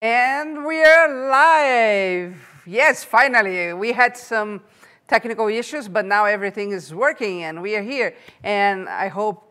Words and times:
And 0.00 0.64
we 0.64 0.80
are 0.84 1.28
live. 1.28 2.36
Yes, 2.64 3.02
finally. 3.02 3.72
We 3.72 3.90
had 3.90 4.16
some 4.16 4.62
technical 5.08 5.48
issues, 5.48 5.88
but 5.88 6.04
now 6.04 6.24
everything 6.24 6.70
is 6.70 6.94
working 6.94 7.42
and 7.42 7.60
we 7.60 7.74
are 7.74 7.82
here. 7.82 8.14
And 8.44 8.88
I 8.88 9.08
hope 9.08 9.50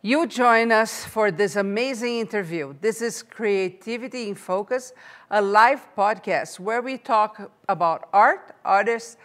you 0.00 0.28
join 0.28 0.70
us 0.70 1.04
for 1.04 1.32
this 1.32 1.56
amazing 1.56 2.20
interview. 2.20 2.76
This 2.80 3.02
is 3.02 3.24
Creativity 3.24 4.28
in 4.28 4.36
Focus, 4.36 4.92
a 5.28 5.42
live 5.42 5.84
podcast 5.96 6.60
where 6.60 6.82
we 6.82 6.96
talk 6.96 7.50
about 7.68 8.08
art, 8.12 8.54
artists, 8.64 9.16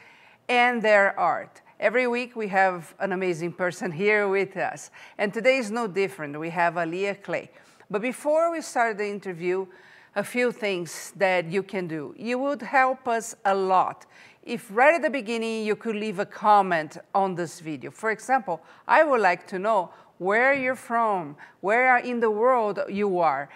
and 0.50 0.82
their 0.82 1.20
art. 1.20 1.62
Every 1.80 2.08
week 2.08 2.36
we 2.36 2.48
have 2.48 2.96
an 2.98 3.12
amazing 3.12 3.54
person 3.54 3.92
here 3.92 4.28
with 4.28 4.58
us. 4.58 4.90
And 5.20 5.32
today 5.32 5.58
is 5.58 5.70
no 5.70 5.86
different. 5.86 6.40
We 6.40 6.50
have 6.50 6.74
Aleah 6.74 7.22
Klay. 7.22 7.50
But 7.92 8.02
before 8.02 8.52
we 8.52 8.62
start 8.62 8.98
the 8.98 9.08
interview, 9.08 9.68
a 10.16 10.24
few 10.24 10.52
things 10.52 11.14
that 11.18 11.52
you 11.52 11.62
can 11.62 11.88
do. 11.88 12.16
You 12.18 12.40
would 12.40 12.62
help 12.62 13.08
us 13.08 13.36
a 13.44 13.54
lot 13.54 14.06
if 14.44 14.70
right 14.70 14.94
at 14.94 15.02
the 15.02 15.10
beginning 15.10 15.66
you 15.66 15.76
could 15.76 15.96
leave 15.96 16.20
a 16.20 16.26
comment 16.26 16.98
on 17.14 17.36
this 17.36 17.60
video. 17.60 17.92
For 17.92 18.12
example, 18.12 18.62
I 18.88 19.04
would 19.04 19.22
like 19.22 19.48
to 19.48 19.60
know 19.60 19.90
where 20.18 20.54
you're 20.54 20.76
from, 20.76 21.36
where 21.62 21.98
in 21.98 22.20
the 22.20 22.30
world 22.30 22.80
you 22.90 23.20
are. 23.20 23.50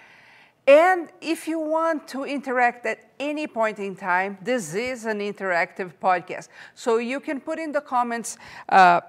And 0.68 1.10
if 1.22 1.48
you 1.48 1.60
want 1.60 2.08
to 2.10 2.26
interact 2.26 2.86
at 2.86 3.12
any 3.20 3.48
point 3.48 3.80
in 3.80 3.96
time, 3.96 4.38
this 4.42 4.74
is 4.74 5.06
an 5.06 5.20
interactive 5.20 5.94
podcast. 6.02 6.50
So 6.76 6.98
you 6.98 7.20
can 7.20 7.40
put 7.40 7.60
in 7.60 7.72
the 7.72 7.82
comments 7.82 8.38
uh, 8.68 9.02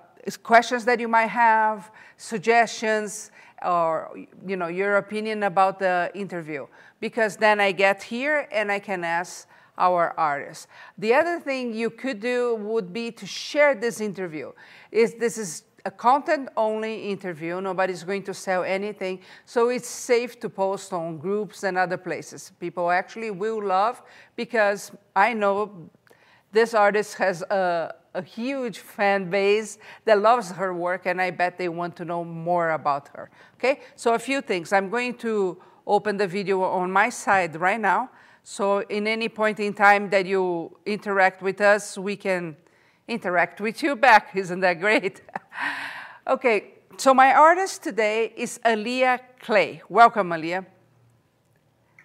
questions 0.42 0.84
that 0.84 1.00
you 1.00 1.08
might 1.08 1.26
have, 1.26 1.90
suggestions, 2.16 3.30
or 3.62 4.10
you 4.46 4.56
know 4.56 4.68
your 4.68 4.96
opinion 4.96 5.42
about 5.42 5.78
the 5.78 6.10
interview 6.14 6.66
because 7.00 7.36
then 7.36 7.60
I 7.60 7.72
get 7.72 8.02
here 8.02 8.46
and 8.52 8.70
I 8.70 8.78
can 8.78 9.04
ask 9.04 9.48
our 9.78 10.14
artists. 10.18 10.66
The 10.98 11.14
other 11.14 11.40
thing 11.40 11.72
you 11.72 11.90
could 11.90 12.20
do 12.20 12.54
would 12.56 12.92
be 12.92 13.10
to 13.12 13.26
share 13.26 13.74
this 13.74 14.00
interview. 14.00 14.52
Is 14.92 15.14
this 15.14 15.38
is 15.38 15.64
a 15.86 15.90
content-only 15.90 17.10
interview. 17.10 17.60
Nobody's 17.60 18.04
going 18.04 18.22
to 18.24 18.34
sell 18.34 18.64
anything, 18.64 19.20
so 19.44 19.70
it's 19.70 19.88
safe 19.88 20.38
to 20.40 20.50
post 20.50 20.92
on 20.92 21.18
groups 21.18 21.62
and 21.62 21.78
other 21.78 21.96
places. 21.96 22.52
People 22.60 22.90
actually 22.90 23.30
will 23.30 23.64
love 23.64 24.02
because 24.36 24.92
I 25.16 25.32
know 25.32 25.88
this 26.52 26.74
artist 26.74 27.14
has 27.14 27.42
a, 27.42 27.94
a 28.14 28.22
huge 28.22 28.78
fan 28.80 29.30
base 29.30 29.78
that 30.04 30.20
loves 30.20 30.50
her 30.50 30.74
work, 30.74 31.06
and 31.06 31.20
I 31.20 31.30
bet 31.30 31.56
they 31.56 31.68
want 31.68 31.96
to 31.96 32.04
know 32.04 32.24
more 32.24 32.72
about 32.72 33.08
her. 33.14 33.30
Okay, 33.54 33.80
so 33.96 34.14
a 34.14 34.18
few 34.18 34.40
things. 34.40 34.72
I'm 34.72 34.90
going 34.90 35.14
to 35.18 35.62
open 35.86 36.16
the 36.16 36.26
video 36.26 36.62
on 36.62 36.90
my 36.90 37.08
side 37.08 37.56
right 37.56 37.80
now. 37.80 38.10
So 38.42 38.80
in 38.80 39.06
any 39.06 39.28
point 39.28 39.60
in 39.60 39.74
time 39.74 40.10
that 40.10 40.26
you 40.26 40.76
interact 40.86 41.42
with 41.42 41.60
us, 41.60 41.98
we 41.98 42.16
can 42.16 42.56
interact 43.06 43.60
with 43.60 43.82
you 43.82 43.96
back. 43.96 44.30
Isn't 44.34 44.60
that 44.60 44.80
great? 44.80 45.20
okay, 46.26 46.74
so 46.96 47.14
my 47.14 47.34
artist 47.34 47.82
today 47.82 48.32
is 48.36 48.60
Aleah 48.64 49.20
Klay. 49.42 49.80
Welcome, 49.88 50.32
Alia. 50.32 50.66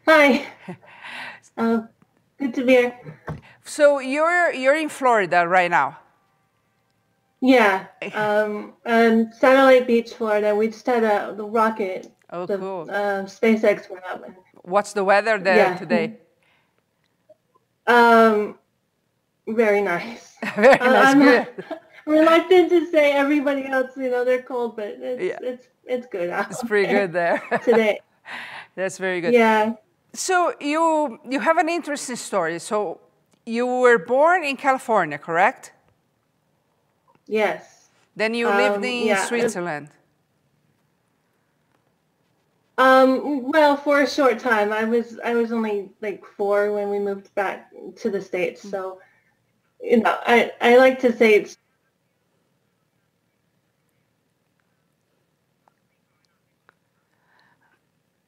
Hi. 0.07 0.45
uh, 1.57 1.81
good 2.39 2.53
to 2.53 2.63
be 2.63 2.73
here. 2.73 2.99
So 3.63 3.99
you're 3.99 4.53
you're 4.53 4.75
in 4.75 4.89
Florida 4.89 5.47
right 5.47 5.71
now. 5.71 5.97
Yeah, 7.41 7.87
um, 8.13 8.73
um, 8.85 9.31
Satellite 9.31 9.85
Beach, 9.85 10.13
Florida. 10.13 10.55
We 10.55 10.67
just 10.67 10.85
had 10.85 11.03
a 11.03 11.33
the 11.35 11.45
rocket. 11.45 12.14
Oh, 12.31 12.47
cool. 12.47 12.87
Uh, 12.89 13.23
SpaceX 13.25 13.89
went 13.89 14.03
up. 14.05 14.23
What's 14.63 14.93
the 14.93 15.03
weather 15.03 15.37
there 15.37 15.57
Yeah. 15.57 15.77
today? 15.77 16.17
Um, 17.87 18.57
very 19.47 19.79
nice. 19.81 20.35
Very 20.55 20.79
Uh, 20.79 20.89
nice. 20.91 21.05
I'm 21.13 21.19
Good. 21.19 21.47
reluctant 22.07 22.69
to 22.71 22.89
say 22.89 23.11
everybody 23.11 23.67
else, 23.67 23.91
you 23.95 24.09
know, 24.09 24.25
they're 24.25 24.41
cold, 24.41 24.75
but 24.75 24.87
it's 24.99 25.21
Yeah. 25.21 25.37
it's 25.51 25.67
it's 25.83 26.07
good 26.07 26.31
out 26.31 26.49
It's 26.49 26.63
pretty 26.63 26.87
good 26.91 27.13
there. 27.13 27.43
today. 27.63 27.99
That's 28.75 28.97
very 28.97 29.21
good. 29.21 29.33
Yeah. 29.33 29.73
So 30.13 30.53
you 30.59 31.19
you 31.29 31.39
have 31.41 31.57
an 31.59 31.69
interesting 31.69 32.15
story. 32.15 32.57
So 32.59 33.01
you 33.45 33.67
were 33.67 33.99
born 33.99 34.43
in 34.43 34.57
California, 34.57 35.19
correct? 35.19 35.71
Yes. 37.27 37.89
Then 38.15 38.33
you 38.33 38.47
lived 38.47 38.77
Um, 38.77 38.83
in 38.83 39.07
yeah. 39.07 39.25
Switzerland. 39.25 39.89
Um, 42.77 43.43
well, 43.51 43.77
for 43.77 44.01
a 44.01 44.09
short 44.09 44.39
time. 44.39 44.73
I 44.73 44.83
was 44.83 45.17
I 45.23 45.33
was 45.33 45.51
only 45.51 45.91
like 46.01 46.25
four 46.25 46.73
when 46.73 46.89
we 46.89 46.99
moved 46.99 47.33
back 47.35 47.71
to 47.97 48.09
the 48.09 48.21
States. 48.21 48.61
So, 48.61 48.99
you 49.81 49.99
know, 50.01 50.17
I, 50.27 50.51
I 50.61 50.77
like 50.77 50.99
to 51.01 51.13
say 51.15 51.35
it's 51.35 51.57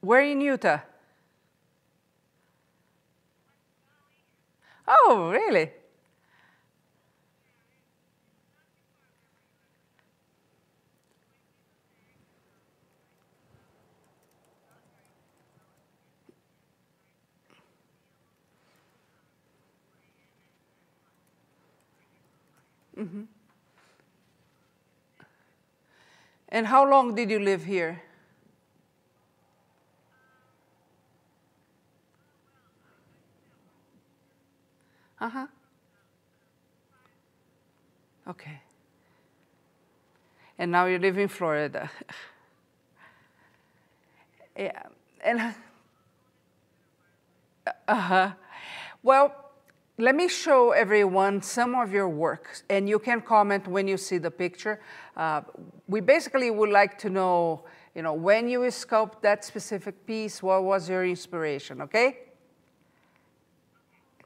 Where 0.00 0.22
in 0.22 0.40
Utah? 0.40 0.80
Oh, 4.88 5.30
really? 5.30 5.70
And 26.48 26.66
how 26.66 26.88
long 26.88 27.14
did 27.14 27.30
you 27.30 27.38
live 27.38 27.64
here? 27.64 28.02
Uh 35.20 35.28
huh. 35.28 35.46
Okay. 38.28 38.60
And 40.58 40.72
now 40.72 40.86
you 40.86 40.98
live 40.98 41.18
in 41.18 41.28
Florida. 41.28 41.90
yeah. 44.56 44.82
And 45.24 45.54
uh 47.86 47.94
huh. 47.94 48.32
Well, 49.02 49.47
let 49.98 50.14
me 50.14 50.28
show 50.28 50.70
everyone 50.70 51.42
some 51.42 51.74
of 51.74 51.92
your 51.92 52.08
work, 52.08 52.62
and 52.70 52.88
you 52.88 52.98
can 53.00 53.20
comment 53.20 53.66
when 53.66 53.88
you 53.88 53.96
see 53.96 54.18
the 54.18 54.30
picture. 54.30 54.80
Uh, 55.16 55.42
we 55.88 56.00
basically 56.00 56.50
would 56.50 56.70
like 56.70 56.96
to 56.98 57.10
know, 57.10 57.64
you 57.94 58.02
know, 58.02 58.14
when 58.14 58.48
you 58.48 58.60
sculpt 58.60 59.22
that 59.22 59.44
specific 59.44 60.06
piece, 60.06 60.40
what 60.42 60.62
was 60.62 60.88
your 60.88 61.04
inspiration, 61.04 61.82
okay? 61.82 62.18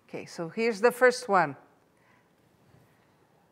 Okay, 0.08 0.26
so 0.26 0.50
here's 0.50 0.80
the 0.80 0.92
first 0.92 1.28
one. 1.28 1.56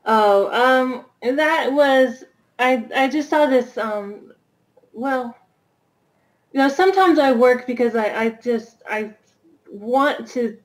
oh 0.06 0.48
um 0.52 1.04
that 1.37 1.72
was 1.72 2.25
I 2.58 2.87
I 2.94 3.08
just 3.08 3.28
saw 3.28 3.47
this 3.47 3.76
um 3.76 4.32
well 4.92 5.37
you 6.52 6.58
know 6.58 6.69
sometimes 6.69 7.19
I 7.19 7.32
work 7.32 7.66
because 7.66 7.94
I 7.94 8.06
I 8.25 8.28
just 8.31 8.82
I 8.88 9.12
want 9.70 10.26
to 10.28 10.56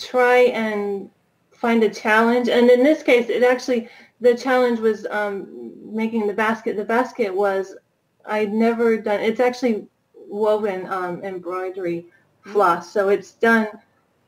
try 0.00 0.38
and 0.54 1.10
find 1.52 1.82
a 1.82 1.90
challenge. 1.90 2.48
And 2.48 2.70
in 2.70 2.82
this 2.82 3.02
case 3.02 3.28
it 3.28 3.42
actually 3.42 3.88
the 4.20 4.34
challenge 4.34 4.80
was 4.80 5.06
um 5.10 5.72
making 5.84 6.26
the 6.26 6.34
basket. 6.34 6.76
The 6.76 6.84
basket 6.84 7.34
was 7.34 7.76
I'd 8.24 8.52
never 8.52 8.96
done 8.96 9.20
it's 9.20 9.40
actually 9.40 9.86
woven 10.14 10.86
um 10.86 11.22
embroidery 11.22 12.06
floss. 12.44 12.92
So 12.92 13.08
it's 13.08 13.32
done 13.32 13.68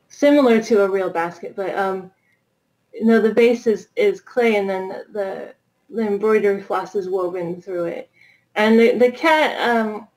similar 0.09 0.61
to 0.61 0.83
a 0.83 0.89
real 0.89 1.09
basket 1.09 1.55
but 1.55 1.75
um 1.75 2.11
you 2.93 3.05
know 3.05 3.19
the 3.19 3.33
base 3.33 3.65
is, 3.65 3.87
is 3.95 4.21
clay 4.21 4.57
and 4.57 4.69
then 4.69 5.03
the 5.11 5.55
the 5.89 6.05
embroidery 6.05 6.61
floss 6.61 6.95
is 6.95 7.09
woven 7.09 7.61
through 7.61 7.85
it. 7.85 8.09
And 8.55 8.79
the, 8.79 8.97
the 8.97 9.11
cat 9.11 9.59
um 9.67 10.07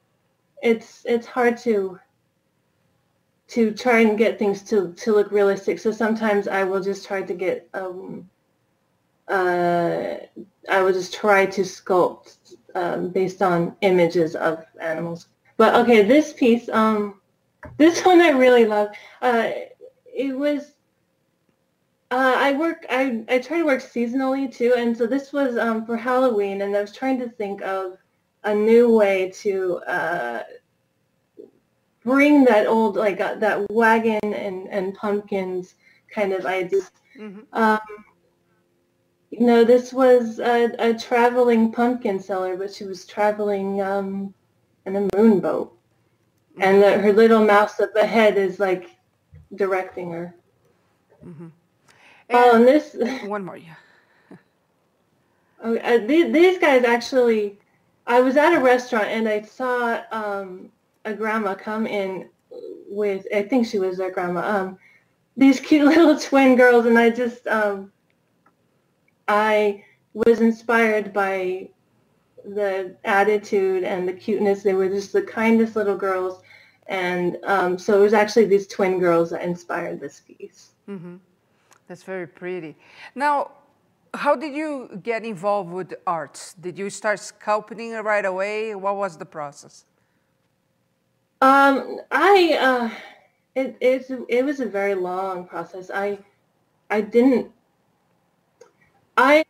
it's 0.62 1.04
it's 1.06 1.26
hard 1.26 1.56
to 1.58 1.98
to 3.48 3.72
try 3.72 4.00
and 4.00 4.18
get 4.18 4.38
things 4.38 4.62
to 4.62 4.92
to 4.94 5.12
look 5.12 5.30
realistic 5.30 5.78
so 5.78 5.90
sometimes 5.90 6.48
i 6.48 6.64
will 6.64 6.80
just 6.80 7.06
try 7.06 7.22
to 7.22 7.34
get 7.34 7.68
um 7.74 8.28
uh 9.28 10.14
i 10.68 10.82
will 10.82 10.92
just 10.92 11.14
try 11.14 11.46
to 11.46 11.62
sculpt 11.62 12.54
um, 12.74 13.08
based 13.08 13.42
on 13.42 13.74
images 13.80 14.34
of 14.36 14.64
animals 14.80 15.28
but 15.56 15.74
okay 15.74 16.02
this 16.02 16.32
piece 16.32 16.68
um 16.68 17.20
this 17.78 18.04
one 18.04 18.20
i 18.20 18.30
really 18.30 18.66
love 18.66 18.88
uh 19.22 19.50
it 20.14 20.36
was 20.36 20.72
uh, 22.10 22.34
I 22.36 22.52
work. 22.52 22.86
I 22.88 23.24
I 23.28 23.38
try 23.38 23.58
to 23.58 23.64
work 23.64 23.82
seasonally 23.82 24.52
too, 24.54 24.74
and 24.76 24.96
so 24.96 25.06
this 25.06 25.32
was 25.32 25.56
um, 25.56 25.84
for 25.84 25.96
Halloween, 25.96 26.62
and 26.62 26.76
I 26.76 26.80
was 26.80 26.92
trying 26.92 27.18
to 27.18 27.28
think 27.28 27.62
of 27.62 27.98
a 28.44 28.54
new 28.54 28.94
way 28.94 29.32
to 29.42 29.78
uh, 29.88 30.42
bring 32.06 32.44
that 32.44 32.66
old 32.68 32.96
like 32.96 33.20
uh, 33.20 33.34
that 33.34 33.68
wagon 33.70 34.32
and 34.32 34.68
and 34.68 34.94
pumpkins 34.94 35.74
kind 36.08 36.32
of 36.32 36.46
idea. 36.46 36.80
Mm-hmm. 37.18 37.40
Um, 37.52 37.80
you 39.30 39.44
know, 39.44 39.64
this 39.64 39.92
was 39.92 40.38
a, 40.38 40.70
a, 40.78 40.94
traveling 40.94 41.72
pumpkin 41.72 42.20
seller, 42.20 42.56
but 42.56 42.72
she 42.72 42.84
was 42.84 43.04
traveling 43.04 43.82
um, 43.82 44.32
in 44.86 44.96
a 44.96 45.00
moonboat, 45.08 45.68
mm-hmm. 45.68 46.62
and 46.62 46.82
the, 46.82 46.98
her 46.98 47.12
little 47.12 47.44
mouse 47.44 47.80
up 47.80 47.94
ahead 47.96 48.38
is 48.38 48.60
like 48.60 48.90
directing 49.56 50.12
her. 50.12 50.34
Mm-hmm. 51.26 51.48
And, 52.28 52.38
oh, 52.38 52.56
and 52.56 52.66
this 52.66 52.96
one 53.24 53.44
more, 53.44 53.56
yeah. 53.56 53.74
oh, 55.62 55.76
uh, 55.76 56.06
these, 56.06 56.32
these 56.32 56.58
guys 56.58 56.84
actually, 56.84 57.58
I 58.06 58.20
was 58.20 58.36
at 58.36 58.54
a 58.54 58.60
restaurant 58.60 59.08
and 59.08 59.28
I 59.28 59.42
saw 59.42 60.00
um, 60.12 60.70
a 61.06 61.14
grandma 61.14 61.54
come 61.54 61.86
in 61.86 62.28
with, 62.88 63.26
I 63.34 63.42
think 63.42 63.66
she 63.66 63.78
was 63.78 63.96
their 63.96 64.10
grandma, 64.10 64.40
um, 64.40 64.78
these 65.36 65.60
cute 65.60 65.86
little 65.94 66.18
twin 66.18 66.56
girls, 66.56 66.84
and 66.84 66.98
I 66.98 67.08
just, 67.10 67.46
um, 67.46 67.92
I 69.28 69.84
was 70.12 70.40
inspired 70.40 71.12
by 71.12 71.70
the 72.44 72.96
attitude 73.04 73.84
and 73.84 74.08
the 74.08 74.12
cuteness. 74.12 74.62
They 74.62 74.74
were 74.74 74.88
just 74.88 75.12
the 75.12 75.22
kindest 75.22 75.76
little 75.76 75.96
girls. 75.96 76.42
And 76.86 77.38
um, 77.44 77.78
so 77.78 77.98
it 77.98 78.02
was 78.02 78.12
actually 78.12 78.46
these 78.46 78.66
twin 78.66 79.00
girls 79.00 79.30
that 79.30 79.42
inspired 79.42 80.00
this 80.00 80.20
piece. 80.20 80.70
Mm-hmm. 80.88 81.16
That's 81.88 82.04
very 82.04 82.26
pretty. 82.26 82.76
Now, 83.14 83.50
how 84.14 84.36
did 84.36 84.54
you 84.54 85.00
get 85.02 85.24
involved 85.24 85.70
with 85.70 85.94
arts? 86.06 86.54
Did 86.54 86.78
you 86.78 86.88
start 86.90 87.18
sculpting 87.18 88.02
right 88.02 88.24
away? 88.24 88.74
What 88.74 88.96
was 88.96 89.16
the 89.18 89.26
process? 89.26 89.84
Um, 91.40 92.00
I 92.10 92.58
uh, 92.60 92.90
it 93.54 93.76
it's 93.80 94.10
it 94.28 94.44
was 94.44 94.60
a 94.60 94.66
very 94.66 94.94
long 94.94 95.46
process. 95.46 95.90
I 95.90 96.18
I 96.90 97.02
didn't 97.02 97.52
I 99.16 99.44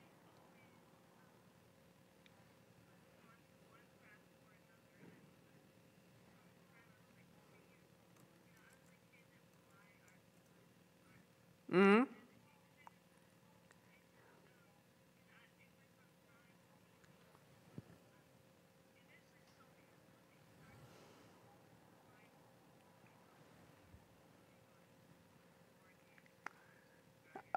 Mm-hmm. 11.72 12.15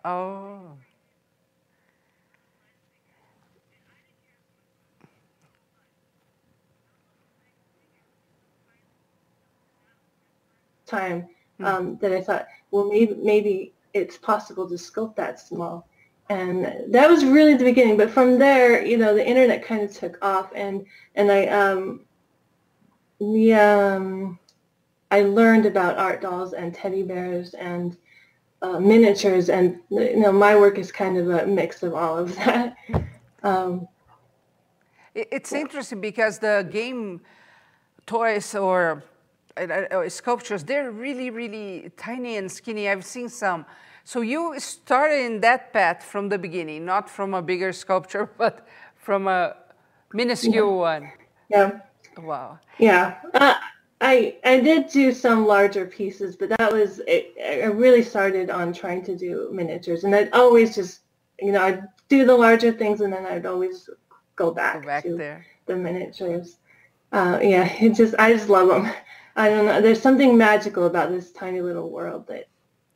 Oh. 0.04 0.78
time 10.90 11.28
hmm. 11.58 11.66
um, 11.66 11.98
that 12.02 12.12
I 12.12 12.22
thought, 12.22 12.48
well, 12.72 12.90
maybe 12.90 13.16
maybe 13.16 13.74
it's 13.94 14.18
possible 14.18 14.68
to 14.68 14.76
sculpt 14.76 15.16
that 15.16 15.40
small. 15.40 15.88
And 16.30 16.94
that 16.94 17.10
was 17.10 17.26
really 17.26 17.56
the 17.56 17.64
beginning. 17.64 17.98
But 17.98 18.12
from 18.12 18.38
there, 18.38 18.86
you 18.86 18.98
know, 18.98 19.16
the 19.16 19.26
internet 19.26 19.66
kind 19.66 19.82
of 19.82 19.92
took 19.92 20.24
off, 20.24 20.52
and 20.54 20.86
and 21.16 21.32
I 21.32 21.48
um, 21.48 22.06
we 23.20 23.54
um, 23.54 24.38
I 25.10 25.22
learned 25.22 25.66
about 25.66 25.98
art 25.98 26.22
dolls 26.22 26.54
and 26.54 26.74
teddy 26.74 27.02
bears 27.02 27.56
and 27.56 27.98
uh, 28.62 28.80
miniatures, 28.80 29.50
and 29.50 29.80
you 29.90 30.18
know, 30.18 30.32
my 30.32 30.56
work 30.56 30.78
is 30.78 30.92
kind 30.92 31.18
of 31.18 31.30
a 31.30 31.46
mix 31.46 31.84
of 31.84 31.94
all 31.94 32.18
of 32.18 32.36
that. 32.36 32.76
Um, 33.42 33.88
it's 35.16 35.54
interesting 35.54 36.02
because 36.02 36.40
the 36.40 36.68
game 36.70 37.22
toys 38.06 38.54
or 38.54 39.02
sculptures, 40.08 40.64
they're 40.64 40.92
really, 40.92 41.30
really 41.30 41.92
tiny 41.98 42.38
and 42.38 42.52
skinny. 42.52 42.90
I've 42.90 43.06
seen 43.06 43.30
some. 43.30 43.66
So 44.04 44.22
you 44.22 44.60
started 44.60 45.26
in 45.26 45.42
that 45.42 45.72
path 45.74 46.04
from 46.04 46.30
the 46.30 46.38
beginning, 46.38 46.86
not 46.86 47.10
from 47.10 47.34
a 47.34 47.42
bigger 47.42 47.72
sculpture, 47.72 48.30
but 48.38 48.68
from 48.96 49.28
a 49.28 49.56
minuscule 50.14 50.54
yeah. 50.54 50.90
one. 50.90 51.12
Yeah. 51.50 51.80
Wow. 52.18 52.60
Yeah. 52.78 53.16
Uh, 53.34 53.56
I 54.02 54.38
I 54.46 54.60
did 54.60 54.90
do 54.90 55.12
some 55.12 55.46
larger 55.46 55.86
pieces, 55.86 56.36
but 56.36 56.50
that 56.50 56.72
was 56.72 57.02
it, 57.08 57.34
I 57.64 57.66
really 57.66 58.02
started 58.02 58.50
on 58.50 58.74
trying 58.74 59.04
to 59.04 59.16
do 59.16 59.50
miniatures, 59.52 60.04
and 60.04 60.16
I'd 60.16 60.32
always 60.32 60.74
just 60.76 61.02
you 61.40 61.52
know 61.52 61.62
I'd 61.62 61.84
do 62.08 62.26
the 62.26 62.36
larger 62.36 62.72
things, 62.72 63.02
and 63.02 63.12
then 63.12 63.26
I'd 63.26 63.46
always 63.46 63.90
go 64.36 64.52
back, 64.52 64.82
go 64.82 64.88
back 64.88 65.04
to 65.04 65.16
there. 65.16 65.46
the 65.66 65.76
miniatures. 65.76 66.58
Uh, 67.12 67.40
yeah, 67.42 67.66
it 67.82 67.96
just 67.96 68.16
I 68.18 68.34
just 68.34 68.50
love 68.50 68.70
them. 68.70 68.92
I 69.36 69.50
don't 69.50 69.66
know. 69.66 69.82
There's 69.82 70.02
something 70.02 70.38
magical 70.38 70.86
about 70.86 71.12
this 71.12 71.32
tiny 71.32 71.62
little 71.62 71.90
world 71.90 72.28
that 72.28 72.48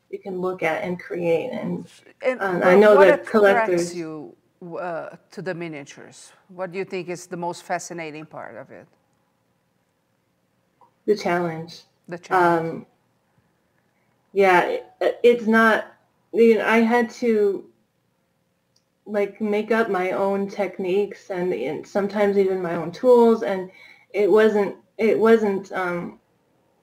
you 0.10 0.20
can 0.20 0.40
look 0.40 0.62
at 0.62 0.84
and 0.84 1.00
create. 1.00 1.52
And, 1.52 1.88
and 2.22 2.42
um, 2.42 2.62
I 2.64 2.76
know 2.76 3.00
that 3.00 3.26
collectors. 3.26 3.96
you 3.96 4.36
uh, 4.80 5.10
to 5.32 5.42
the 5.42 5.54
miniatures? 5.54 6.32
What 6.48 6.72
do 6.72 6.78
you 6.78 6.86
think 6.86 7.10
is 7.10 7.28
the 7.28 7.38
most 7.38 7.64
fascinating 7.64 8.26
part 8.26 8.56
of 8.56 8.72
it? 8.72 8.88
The 11.06 11.16
challenge. 11.16 11.84
The 12.08 12.18
challenge. 12.18 12.72
Um, 12.72 12.86
yeah, 14.34 14.62
it, 15.02 15.20
it's 15.24 15.48
not. 15.48 15.88
You 16.34 16.58
know, 16.58 16.66
I 16.66 16.78
had 16.80 17.10
to 17.12 17.66
like 19.06 19.40
make 19.42 19.72
up 19.72 19.90
my 19.90 20.12
own 20.12 20.50
techniques 20.50 21.30
and, 21.30 21.54
and 21.54 21.86
sometimes 21.86 22.38
even 22.38 22.62
my 22.62 22.76
own 22.76 22.92
tools, 22.92 23.44
and 23.44 23.70
it 24.14 24.30
wasn't. 24.32 24.76
It 24.98 25.18
wasn't. 25.18 25.72
Um, 25.72 26.20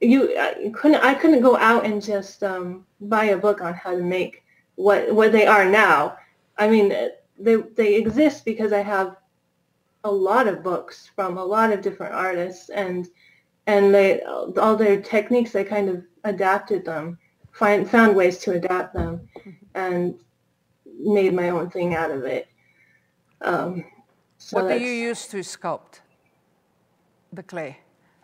you 0.00 0.36
I 0.38 0.70
couldn't 0.74 1.02
I 1.02 1.14
couldn't 1.14 1.42
go 1.42 1.56
out 1.56 1.84
and 1.84 2.02
just 2.02 2.42
um, 2.42 2.86
buy 3.00 3.24
a 3.26 3.38
book 3.38 3.60
on 3.60 3.74
how 3.74 3.92
to 3.92 4.02
make 4.02 4.44
what 4.76 5.14
what 5.14 5.32
they 5.32 5.46
are 5.46 5.64
now. 5.64 6.16
I 6.58 6.68
mean, 6.68 6.94
they 7.38 7.56
they 7.56 7.94
exist 7.96 8.44
because 8.44 8.72
I 8.72 8.82
have 8.82 9.16
a 10.04 10.10
lot 10.10 10.48
of 10.48 10.62
books 10.62 11.10
from 11.14 11.36
a 11.36 11.44
lot 11.44 11.72
of 11.72 11.82
different 11.82 12.14
artists, 12.14 12.70
and 12.70 13.08
and 13.70 13.94
they 13.94 14.20
all 14.22 14.76
their 14.76 15.00
techniques. 15.00 15.54
I 15.54 15.64
kind 15.64 15.88
of 15.88 16.02
adapted 16.24 16.84
them, 16.84 17.18
find 17.52 17.88
found 17.88 18.16
ways 18.16 18.38
to 18.38 18.52
adapt 18.52 18.94
them, 18.94 19.28
and 19.74 20.14
made 20.98 21.34
my 21.34 21.50
own 21.50 21.70
thing 21.70 21.94
out 21.94 22.10
of 22.10 22.24
it. 22.24 22.48
Um, 23.42 23.84
so 24.38 24.56
what 24.56 24.68
do 24.72 24.78
you 24.78 24.92
use 25.08 25.26
to 25.28 25.38
sculpt 25.38 26.00
the 27.32 27.42
clay? 27.42 27.78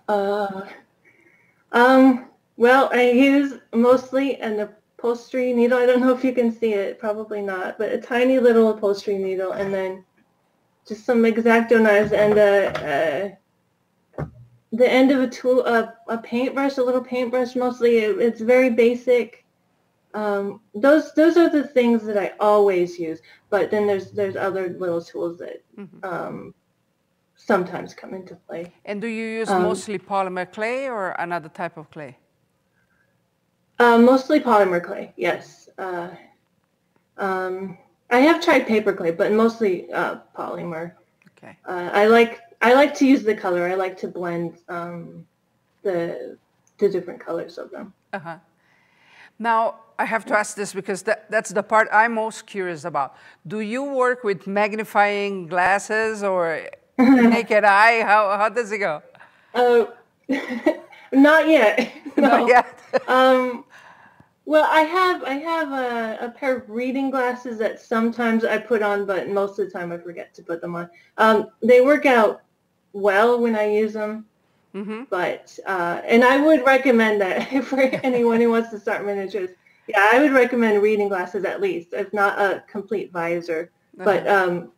Uh, 0.08 0.62
um, 1.72 2.26
well, 2.56 2.90
I 2.92 3.10
use 3.10 3.54
mostly 3.72 4.40
an 4.40 4.60
upholstery 4.60 5.52
needle. 5.52 5.78
I 5.78 5.86
don't 5.86 6.00
know 6.00 6.14
if 6.14 6.24
you 6.24 6.32
can 6.32 6.50
see 6.50 6.72
it, 6.72 6.98
probably 6.98 7.40
not, 7.40 7.78
but 7.78 7.92
a 7.92 7.98
tiny 7.98 8.38
little 8.40 8.70
upholstery 8.70 9.18
needle 9.18 9.52
and 9.52 9.72
then 9.72 10.04
just 10.88 11.04
some 11.04 11.24
X-Acto 11.24 11.80
knives 11.80 12.12
and 12.12 12.38
a, 12.38 12.52
a, 12.94 13.38
the 14.72 14.90
end 14.90 15.10
of 15.10 15.20
a 15.20 15.28
tool, 15.28 15.64
a, 15.64 15.94
a 16.08 16.18
paintbrush, 16.18 16.78
a 16.78 16.82
little 16.82 17.00
paintbrush 17.00 17.56
mostly. 17.56 17.98
It, 17.98 18.18
it's 18.18 18.40
very 18.40 18.70
basic. 18.70 19.44
Um, 20.14 20.60
those 20.74 21.12
those 21.14 21.36
are 21.36 21.50
the 21.50 21.64
things 21.64 22.04
that 22.04 22.16
I 22.16 22.32
always 22.40 22.98
use, 22.98 23.20
but 23.50 23.70
then 23.70 23.86
there's 23.86 24.12
there's 24.12 24.36
other 24.36 24.70
little 24.78 25.02
tools 25.02 25.38
that 25.38 25.62
mm-hmm. 25.78 26.04
um, 26.04 26.54
sometimes 27.36 27.94
come 27.94 28.14
into 28.14 28.34
play. 28.34 28.72
And 28.84 29.00
do 29.00 29.06
you 29.06 29.26
use 29.26 29.50
um, 29.50 29.62
mostly 29.62 29.98
polymer 29.98 30.50
clay 30.50 30.88
or 30.88 31.10
another 31.18 31.48
type 31.48 31.76
of 31.76 31.90
clay? 31.90 32.16
Uh, 33.78 33.98
mostly 33.98 34.40
polymer 34.40 34.82
clay, 34.82 35.12
yes. 35.16 35.68
Uh, 35.76 36.08
um, 37.18 37.76
I 38.10 38.20
have 38.20 38.42
tried 38.42 38.66
paper 38.66 38.92
clay, 38.92 39.10
but 39.10 39.32
mostly 39.32 39.90
uh, 39.92 40.20
polymer. 40.36 40.92
Okay. 41.36 41.58
Uh, 41.66 41.90
I 41.92 42.06
like 42.06 42.40
I 42.66 42.72
like 42.72 42.94
to 42.94 43.06
use 43.06 43.22
the 43.22 43.36
color. 43.36 43.62
I 43.68 43.74
like 43.74 43.96
to 43.98 44.08
blend 44.08 44.58
um, 44.68 45.24
the 45.84 46.36
the 46.78 46.88
different 46.88 47.20
colors 47.20 47.58
of 47.58 47.70
them. 47.70 47.94
Uh 48.12 48.18
huh. 48.18 48.38
Now 49.38 49.76
I 50.00 50.04
have 50.04 50.24
to 50.26 50.34
ask 50.36 50.56
this 50.56 50.74
because 50.74 51.02
that, 51.02 51.30
that's 51.30 51.50
the 51.50 51.62
part 51.62 51.86
I'm 51.92 52.14
most 52.14 52.46
curious 52.46 52.84
about. 52.84 53.14
Do 53.46 53.60
you 53.60 53.84
work 53.84 54.24
with 54.24 54.48
magnifying 54.48 55.46
glasses 55.46 56.24
or 56.24 56.66
naked 56.98 57.62
eye? 57.62 58.02
How, 58.02 58.36
how 58.36 58.48
does 58.48 58.72
it 58.72 58.78
go? 58.78 59.00
Oh, 59.54 59.92
not 61.12 61.48
yet. 61.48 61.92
No. 62.16 62.28
Not 62.28 62.48
yet. 62.48 62.80
um, 63.08 63.66
well, 64.46 64.66
I 64.70 64.80
have 64.80 65.22
I 65.24 65.34
have 65.34 65.70
a, 65.70 66.24
a, 66.24 66.30
pair 66.30 66.56
of 66.56 66.70
reading 66.70 67.10
glasses 67.10 67.58
that 67.58 67.78
sometimes 67.78 68.42
I 68.42 68.56
put 68.56 68.80
on, 68.80 69.04
but 69.04 69.28
most 69.28 69.58
of 69.58 69.66
the 69.66 69.70
time 69.70 69.92
I 69.92 69.98
forget 69.98 70.32
to 70.32 70.42
put 70.42 70.62
them 70.62 70.74
on. 70.74 70.88
Um, 71.18 71.48
they 71.62 71.82
work 71.82 72.06
out 72.06 72.40
well 72.96 73.38
when 73.38 73.54
I 73.54 73.70
use 73.70 73.92
them. 73.92 74.24
Mm-hmm. 74.74 75.04
But 75.10 75.56
uh, 75.66 76.00
and 76.06 76.24
I 76.24 76.40
would 76.40 76.64
recommend 76.64 77.20
that 77.20 77.64
for 77.64 77.80
anyone 77.80 78.40
who 78.40 78.50
wants 78.50 78.70
to 78.70 78.80
start 78.80 79.06
miniatures. 79.06 79.50
Yeah, 79.86 80.08
I 80.12 80.18
would 80.18 80.32
recommend 80.32 80.82
reading 80.82 81.08
glasses 81.08 81.44
at 81.44 81.60
least, 81.60 81.92
if 81.92 82.12
not 82.12 82.38
a 82.38 82.64
complete 82.66 83.12
visor. 83.12 83.70
Uh-huh. 83.98 84.04
But 84.04 84.26
um, 84.26 84.72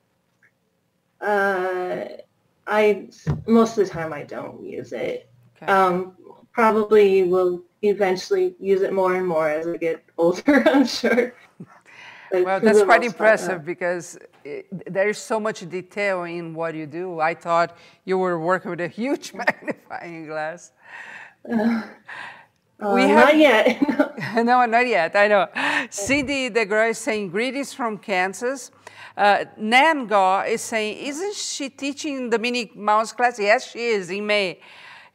uh, 1.21 2.05
I 2.67 3.09
most 3.47 3.79
of 3.79 3.87
the 3.87 3.91
time 3.91 4.13
I 4.13 4.25
don't 4.25 4.65
use 4.65 4.93
it. 4.93 5.31
Okay. 5.57 5.73
Um, 5.73 6.17
probably 6.53 7.23
will 7.25 7.63
eventually 7.83 8.55
use 8.61 8.83
it 8.83 8.93
more 8.93 9.17
and 9.17 9.27
more 9.27 9.49
as 9.49 9.67
I 9.67 9.77
get 9.77 10.05
older. 10.19 10.69
I'm 10.69 10.87
sure. 10.87 11.35
But 12.31 12.45
well, 12.45 12.61
that's 12.61 12.83
quite 12.83 13.05
impressive 13.05 13.65
because 13.65 14.17
it, 14.17 14.31
there 14.87 15.09
is 15.09 15.19
so 15.19 15.39
much 15.41 15.69
detail 15.69 16.25
in 16.25 16.55
what 16.55 16.75
you 16.75 16.87
do. 16.87 17.21
I 17.21 17.35
thought 17.35 17.77
you 18.05 18.19
were 18.19 18.39
working 18.39 18.71
with 18.71 18.81
a 18.81 18.89
huge 18.89 19.35
magnifying 19.41 20.27
glass. 20.27 20.73
Uh, 21.51 21.83
uh, 22.81 22.95
we 22.95 23.03
have, 23.03 23.27
not 23.27 23.37
yet. 23.37 23.81
no, 24.37 24.65
not 24.67 24.87
yet. 24.87 25.17
I 25.17 25.29
know. 25.29 25.47
Cindy 25.91 26.51
DeGraw 26.51 26.91
is 26.91 26.99
saying 26.99 27.31
greetings 27.31 27.73
from 27.73 27.99
Kansas. 27.99 28.71
Uh, 29.17 29.45
Nan 29.57 30.07
Gaw 30.07 30.43
is 30.43 30.61
saying, 30.61 31.07
isn't 31.07 31.35
she 31.35 31.69
teaching 31.69 32.31
the 32.31 32.39
Minnie 32.39 32.71
Mouse 32.75 33.13
class? 33.13 33.39
Yes, 33.39 33.73
she 33.73 33.81
is 33.81 34.11
in 34.11 34.27
May. 34.27 34.61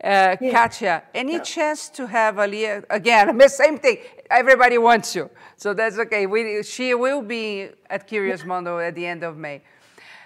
Uh, 0.04 0.36
yeah. 0.42 0.52
Katya, 0.52 1.04
any 1.14 1.34
yeah. 1.34 1.44
chance 1.44 1.88
to 1.88 2.06
have 2.06 2.36
Aleah 2.36 2.84
again? 2.90 3.40
Same 3.48 3.78
thing. 3.78 4.00
Everybody 4.30 4.78
wants 4.78 5.16
you, 5.16 5.30
so 5.56 5.74
that's 5.74 5.98
okay. 5.98 6.26
We, 6.26 6.62
she 6.64 6.94
will 6.94 7.22
be 7.22 7.70
at 7.90 8.06
Curious 8.06 8.44
Mondo 8.44 8.80
at 8.80 8.96
the 8.96 9.06
end 9.06 9.24
of 9.24 9.38
May. 9.38 9.62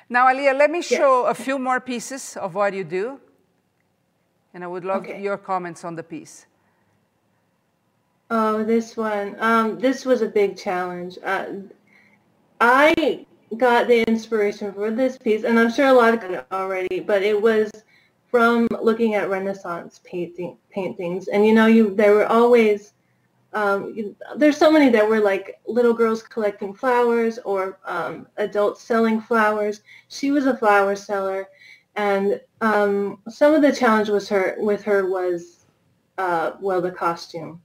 Now, 0.10 0.27
Aleah, 0.27 0.57
let 0.57 0.72
me 0.72 0.81
show 0.81 1.27
yes. 1.27 1.39
a 1.39 1.43
few 1.43 1.60
more 1.60 1.79
pieces 1.79 2.38
of 2.38 2.55
what 2.55 2.74
you 2.74 2.84
do, 2.84 3.19
and 4.55 4.63
I 4.63 4.67
would 4.67 4.84
love 4.84 5.03
okay. 5.03 5.22
your 5.22 5.38
comments 5.38 5.86
on 5.86 5.96
the 5.96 6.03
piece. 6.03 6.48
Oh, 8.31 8.63
this 8.63 8.98
one. 8.98 9.36
Um, 9.39 9.79
this 9.79 10.05
was 10.05 10.24
a 10.24 10.27
big 10.27 10.57
challenge. 10.57 11.19
Uh, 11.24 11.48
I 12.60 13.25
got 13.57 13.88
the 13.88 14.01
inspiration 14.07 14.74
for 14.74 14.89
this 14.89 15.19
piece, 15.19 15.43
and 15.43 15.60
I'm 15.60 15.72
sure 15.72 15.88
a 15.88 15.93
lot 15.93 16.15
of 16.15 16.24
it 16.24 16.48
already, 16.51 17.00
but 17.00 17.22
it 17.22 17.39
was 17.39 17.69
from 18.29 18.67
looking 18.81 19.15
at 19.15 19.29
Renaissance 19.29 20.01
painting 20.03 20.57
paintings. 20.69 21.27
And 21.27 21.46
you 21.46 21.53
know, 21.53 21.67
you 21.67 21.96
there 21.96 22.13
were 22.13 22.27
always 22.27 22.93
um, 23.53 23.93
you, 23.96 24.15
there's 24.36 24.57
so 24.57 24.72
many 24.72 24.89
that 24.89 25.07
were 25.07 25.19
like 25.19 25.60
little 25.65 25.93
girls 25.93 26.22
collecting 26.22 26.74
flowers 26.74 27.39
or 27.39 27.79
um, 27.86 28.27
adults 28.38 28.81
selling 28.81 29.22
flowers. 29.22 29.81
She 30.10 30.31
was 30.31 30.46
a 30.46 30.57
flower 30.57 30.96
seller, 30.96 31.48
and 31.96 32.41
um, 32.62 33.19
some 33.29 33.53
of 33.53 33.62
the 33.62 33.72
challenge 33.72 34.10
was 34.10 34.27
her 34.29 34.55
with 34.60 34.84
her 34.84 35.10
was 35.10 35.65
uh, 36.17 36.51
well 36.60 36.81
the 36.81 36.91
costume, 36.91 37.62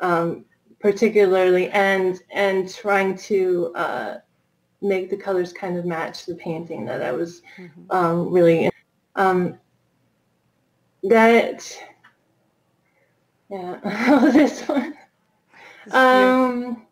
um, 0.00 0.44
particularly, 0.78 1.68
and 1.70 2.20
and 2.30 2.72
trying 2.72 3.16
to 3.18 3.72
uh, 3.74 4.14
make 4.80 5.10
the 5.10 5.16
colors 5.16 5.52
kind 5.52 5.76
of 5.76 5.84
match 5.84 6.24
the 6.24 6.36
painting 6.36 6.84
that 6.86 7.02
I 7.02 7.12
was 7.12 7.42
mm-hmm. 7.58 7.90
um, 7.90 8.32
really 8.32 8.70
um, 9.16 9.58
that 11.04 11.78
yeah 13.50 13.78
this 14.32 14.62
one 14.68 14.94
um 15.92 16.86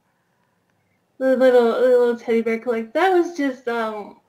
the 1.19 1.37
little 1.37 1.73
the 1.73 1.81
little 1.81 2.19
teddy 2.19 2.43
bear 2.43 2.59
collect 2.59 2.95
that 2.95 3.11
was 3.11 3.37
just 3.37 3.69
um 3.69 4.21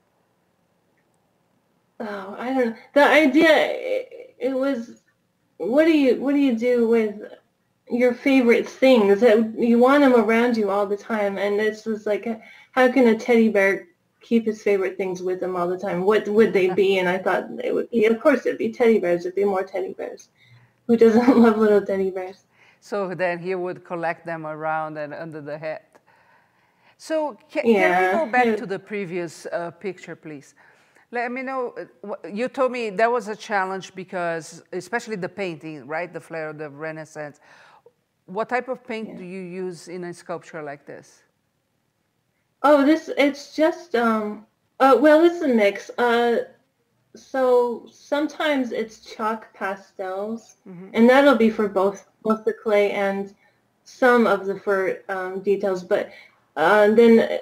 oh 2.00 2.36
I 2.38 2.54
don't 2.54 2.66
know 2.68 2.76
the 2.94 3.04
idea 3.04 3.50
it, 3.50 4.36
it 4.40 4.54
was 4.54 5.02
what 5.60 5.86
do 5.86 5.92
you 5.92 6.22
what 6.22 6.34
do 6.34 6.40
you 6.40 6.58
do 6.58 6.88
with 6.88 7.22
your 7.92 8.14
favorite 8.14 8.68
things 8.68 9.20
that 9.22 9.54
you 9.58 9.78
want 9.78 10.02
them 10.02 10.16
around 10.16 10.56
you 10.56 10.70
all 10.70 10.86
the 10.86 10.98
time? 10.98 11.38
And 11.38 11.60
this 11.60 11.86
was 11.86 12.06
like 12.06 12.28
how 12.72 12.92
can 12.92 13.08
a 13.08 13.18
teddy 13.18 13.50
bear 13.50 13.89
keep 14.22 14.46
his 14.46 14.62
favorite 14.62 14.98
things 14.98 15.22
with 15.22 15.42
him 15.42 15.56
all 15.56 15.68
the 15.68 15.78
time. 15.78 16.04
What 16.04 16.28
would 16.28 16.54
they 16.54 16.70
be? 16.70 16.98
And 16.98 17.08
I 17.08 17.18
thought 17.18 17.48
it 17.64 17.74
would 17.74 17.90
be, 17.90 18.06
of 18.06 18.20
course, 18.20 18.46
it'd 18.46 18.58
be 18.58 18.72
teddy 18.72 19.00
bears. 19.00 19.26
It'd 19.26 19.36
be 19.36 19.46
more 19.46 19.64
teddy 19.64 19.94
bears. 19.94 20.30
Who 20.88 20.98
doesn't 20.98 21.38
love 21.42 21.58
little 21.58 21.86
teddy 21.86 22.12
bears? 22.12 22.46
So 22.82 23.14
then 23.14 23.40
he 23.40 23.56
would 23.56 23.84
collect 23.84 24.26
them 24.26 24.46
around 24.46 24.98
and 24.98 25.14
under 25.14 25.42
the 25.42 25.58
head. 25.58 25.82
So 26.98 27.38
can, 27.50 27.66
yeah. 27.66 28.12
can 28.12 28.20
we 28.20 28.26
go 28.26 28.32
back 28.32 28.58
to 28.58 28.66
the 28.66 28.80
previous 28.80 29.46
uh, 29.46 29.72
picture, 29.72 30.16
please? 30.16 30.56
Let 31.12 31.32
me 31.32 31.42
know. 31.42 31.74
Uh, 32.04 32.28
you 32.28 32.48
told 32.50 32.72
me 32.72 32.90
that 32.92 33.12
was 33.12 33.30
a 33.30 33.36
challenge 33.36 33.96
because, 33.96 34.64
especially 34.74 35.16
the 35.16 35.30
painting, 35.30 35.88
right? 35.88 36.12
The 36.12 36.20
flair 36.20 36.50
of 36.50 36.58
the 36.58 36.70
Renaissance. 36.70 37.40
What 38.26 38.50
type 38.50 38.68
of 38.68 38.86
paint 38.86 39.10
yeah. 39.10 39.18
do 39.18 39.24
you 39.24 39.42
use 39.42 39.88
in 39.88 40.04
a 40.04 40.14
sculpture 40.14 40.62
like 40.62 40.86
this? 40.86 41.24
Oh, 42.64 42.86
this 42.86 43.10
it's 43.18 43.56
just 43.56 43.96
um 43.96 44.46
uh 44.80 44.98
well 45.00 45.24
it's 45.24 45.42
a 45.42 45.48
mix. 45.48 45.90
Uh 45.98 46.46
so 47.16 47.88
sometimes 47.92 48.72
it's 48.72 49.00
chalk 49.00 49.52
pastels 49.54 50.58
mm-hmm. 50.68 50.90
and 50.94 51.10
that'll 51.10 51.36
be 51.36 51.50
for 51.50 51.68
both 51.68 52.08
both 52.24 52.46
the 52.46 52.54
clay 52.54 52.92
and 52.92 53.34
some 53.90 54.28
of 54.28 54.46
the 54.46 54.60
fur 54.60 55.02
um, 55.10 55.40
details, 55.42 55.84
but 55.84 56.12
uh, 56.56 56.92
then 56.92 57.40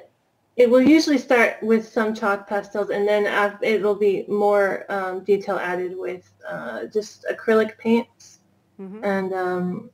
it 0.56 0.70
will 0.70 0.82
usually 0.82 1.18
start 1.18 1.62
with 1.62 1.88
some 1.88 2.14
chalk 2.14 2.48
pastels 2.48 2.90
and 2.90 3.08
then 3.08 3.26
it 3.62 3.82
will 3.82 3.96
be 3.96 4.26
more 4.28 4.86
um, 4.90 5.24
detail 5.24 5.58
added 5.58 5.96
with 5.98 6.32
uh, 6.50 6.86
just 6.86 7.26
acrylic 7.30 7.78
paints 7.78 8.40
mm-hmm. 8.80 9.04
and 9.04 9.34
um, 9.34 9.90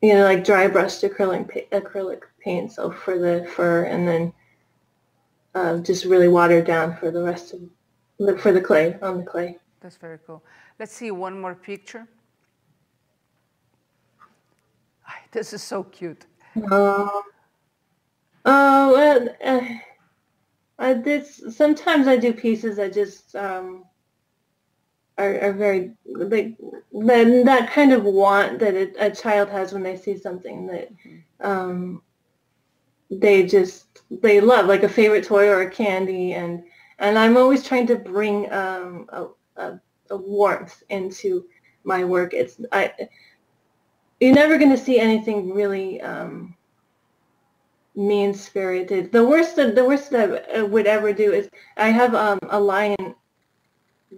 you 0.00 0.14
know 0.14 0.24
like 0.24 0.44
dry 0.44 0.66
brushed 0.66 1.02
acrylic 1.02 1.68
acrylic 1.70 2.22
paint, 2.44 2.72
so 2.72 2.90
for 2.90 3.18
the 3.18 3.48
fur, 3.54 3.84
and 3.84 4.06
then 4.06 4.32
uh, 5.54 5.78
just 5.78 6.04
really 6.04 6.28
watered 6.28 6.66
down 6.66 6.96
for 6.96 7.10
the 7.10 7.22
rest 7.22 7.54
of 7.54 7.60
the, 8.18 8.38
for 8.38 8.52
the 8.52 8.60
clay 8.60 8.96
on 9.02 9.18
the 9.18 9.24
clay. 9.24 9.58
That's 9.80 9.96
very 9.96 10.18
cool. 10.26 10.42
Let's 10.78 10.92
see 10.92 11.10
one 11.10 11.40
more 11.40 11.54
picture. 11.54 12.06
This 15.32 15.52
is 15.54 15.62
so 15.62 15.82
cute. 15.84 16.26
Uh, 16.70 17.08
oh, 18.44 18.92
well, 18.92 19.28
uh, 19.42 19.60
I 20.78 20.94
this 20.94 21.42
sometimes 21.50 22.06
I 22.06 22.16
do 22.16 22.32
pieces 22.34 22.76
that 22.76 22.92
just 22.92 23.34
um, 23.34 23.84
are, 25.16 25.38
are 25.40 25.52
very 25.52 25.92
like 26.04 26.58
that 26.92 27.42
that 27.46 27.70
kind 27.70 27.92
of 27.92 28.04
want 28.04 28.58
that 28.58 28.74
a, 28.74 29.06
a 29.06 29.10
child 29.10 29.48
has 29.48 29.72
when 29.72 29.82
they 29.82 29.96
see 29.96 30.18
something 30.18 30.66
that 30.66 30.92
mm-hmm. 30.92 31.46
um, 31.46 32.02
they 33.20 33.44
just 33.44 34.02
they 34.10 34.40
love 34.40 34.66
like 34.66 34.82
a 34.82 34.88
favorite 34.88 35.24
toy 35.24 35.48
or 35.48 35.62
a 35.62 35.70
candy 35.70 36.32
and 36.34 36.62
and 36.98 37.18
I'm 37.18 37.36
always 37.36 37.64
trying 37.64 37.86
to 37.88 37.96
bring 37.96 38.50
um, 38.52 39.06
a, 39.08 39.26
a, 39.56 39.80
a, 40.10 40.16
warmth 40.16 40.84
into 40.88 41.44
my 41.82 42.04
work. 42.04 42.32
It's 42.32 42.60
I 42.70 42.92
you're 44.20 44.34
never 44.34 44.56
going 44.56 44.70
to 44.70 44.76
see 44.76 45.00
anything 45.00 45.52
really 45.52 46.00
um, 46.00 46.54
mean 47.96 48.32
spirited. 48.32 49.10
The 49.10 49.24
worst 49.24 49.56
that 49.56 49.74
the 49.74 49.84
worst 49.84 50.10
that 50.10 50.46
I 50.54 50.62
would 50.62 50.86
ever 50.86 51.12
do 51.12 51.32
is 51.32 51.50
I 51.76 51.88
have 51.88 52.14
um, 52.14 52.38
a 52.50 52.60
lion 52.60 53.16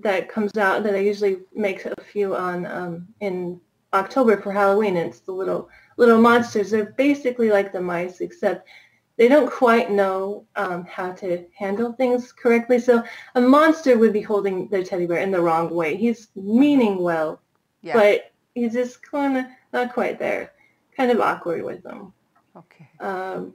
that 0.02 0.28
comes 0.28 0.56
out 0.56 0.82
that 0.82 0.94
I 0.94 0.98
usually 0.98 1.38
make 1.54 1.86
a 1.86 1.94
few 2.02 2.36
on 2.36 2.66
um, 2.66 3.08
in 3.20 3.60
October 3.94 4.40
for 4.40 4.52
Halloween. 4.52 4.96
And 4.96 5.08
it's 5.08 5.20
the 5.20 5.32
little 5.32 5.70
little 5.96 6.20
monsters. 6.20 6.70
They're 6.70 6.92
basically 6.98 7.50
like 7.50 7.72
the 7.72 7.80
mice, 7.80 8.20
except 8.20 8.68
they 9.16 9.28
don't 9.28 9.50
quite 9.50 9.90
know 9.90 10.44
um, 10.56 10.84
how 10.84 11.12
to 11.12 11.44
handle 11.56 11.92
things 11.92 12.32
correctly. 12.32 12.78
So 12.78 13.02
a 13.34 13.40
monster 13.40 13.96
would 13.96 14.12
be 14.12 14.20
holding 14.20 14.68
their 14.68 14.82
teddy 14.82 15.06
bear 15.06 15.18
in 15.18 15.30
the 15.30 15.40
wrong 15.40 15.70
way. 15.70 15.96
He's 15.96 16.28
meaning 16.34 16.98
well, 16.98 17.40
yeah. 17.82 17.94
but 17.94 18.32
he's 18.54 18.72
just 18.72 19.02
kind 19.02 19.38
of 19.38 19.44
not 19.72 19.92
quite 19.92 20.18
there. 20.18 20.52
Kind 20.96 21.10
of 21.10 21.20
awkward 21.20 21.62
with 21.64 21.82
them. 21.82 22.12
Okay. 22.56 22.88
Um, 23.00 23.54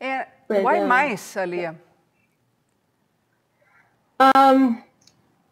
and 0.00 0.26
but, 0.48 0.62
why 0.62 0.80
um, 0.80 0.88
mice, 0.88 1.34
Aleah? 1.34 1.76
Um, 4.20 4.82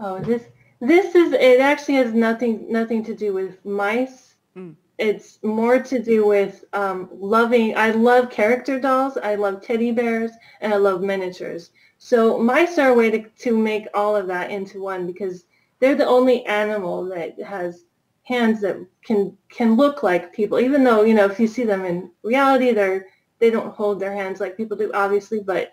oh, 0.00 0.20
this 0.20 0.44
this 0.80 1.14
is 1.14 1.32
it. 1.32 1.60
Actually, 1.60 1.94
has 1.96 2.14
nothing 2.14 2.66
nothing 2.70 3.04
to 3.04 3.14
do 3.14 3.32
with 3.32 3.64
mice. 3.64 4.34
Mm 4.56 4.76
it's 4.98 5.38
more 5.42 5.78
to 5.78 6.02
do 6.02 6.26
with 6.26 6.64
um, 6.72 7.08
loving. 7.12 7.76
I 7.76 7.90
love 7.90 8.30
character 8.30 8.80
dolls. 8.80 9.16
I 9.18 9.34
love 9.34 9.62
teddy 9.62 9.92
bears, 9.92 10.32
and 10.60 10.72
I 10.72 10.76
love 10.76 11.02
miniatures. 11.02 11.70
So 11.98 12.38
mice 12.38 12.78
are 12.78 12.90
a 12.90 12.94
way 12.94 13.10
to, 13.10 13.28
to 13.28 13.56
make 13.56 13.86
all 13.94 14.16
of 14.16 14.26
that 14.28 14.50
into 14.50 14.80
one 14.82 15.06
because 15.06 15.44
they're 15.80 15.94
the 15.94 16.06
only 16.06 16.44
animal 16.46 17.04
that 17.06 17.40
has 17.42 17.84
hands 18.22 18.60
that 18.60 18.76
can 19.04 19.36
can 19.48 19.76
look 19.76 20.02
like 20.02 20.32
people. 20.32 20.58
Even 20.58 20.82
though 20.82 21.02
you 21.02 21.14
know 21.14 21.26
if 21.26 21.38
you 21.38 21.46
see 21.46 21.64
them 21.64 21.84
in 21.84 22.10
reality, 22.22 22.72
they're 22.72 23.06
they 23.38 23.50
don't 23.50 23.74
hold 23.74 24.00
their 24.00 24.14
hands 24.14 24.40
like 24.40 24.56
people 24.56 24.76
do, 24.76 24.90
obviously. 24.94 25.40
But 25.40 25.72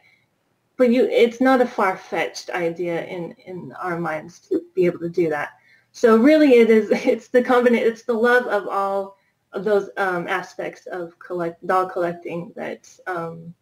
but 0.75 0.91
you, 0.91 1.05
it's 1.05 1.39
not 1.39 1.61
a 1.61 1.65
far 1.67 1.97
fetched 1.97 2.49
idea 2.49 3.05
in 3.05 3.35
in 3.45 3.73
our 3.81 3.97
minds 3.97 4.39
to 4.49 4.61
be 4.75 4.85
able 4.85 4.99
to 4.99 5.09
do 5.09 5.29
that. 5.29 5.51
So 5.93 6.17
really 6.17 6.55
it 6.55 6.69
is, 6.69 6.91
it's 7.05 7.29
the 7.29 7.41
combination, 7.41 7.87
it's 7.87 8.03
the 8.03 8.13
love 8.13 8.45
of 8.47 8.67
all 8.67 9.17
of 9.53 9.63
those 9.63 9.89
um, 9.97 10.27
aspects 10.27 10.87
of 10.87 11.17
collect 11.19 11.65
doll 11.65 11.87
collecting 11.87 12.51
that 12.55 12.89
um, 13.07 13.53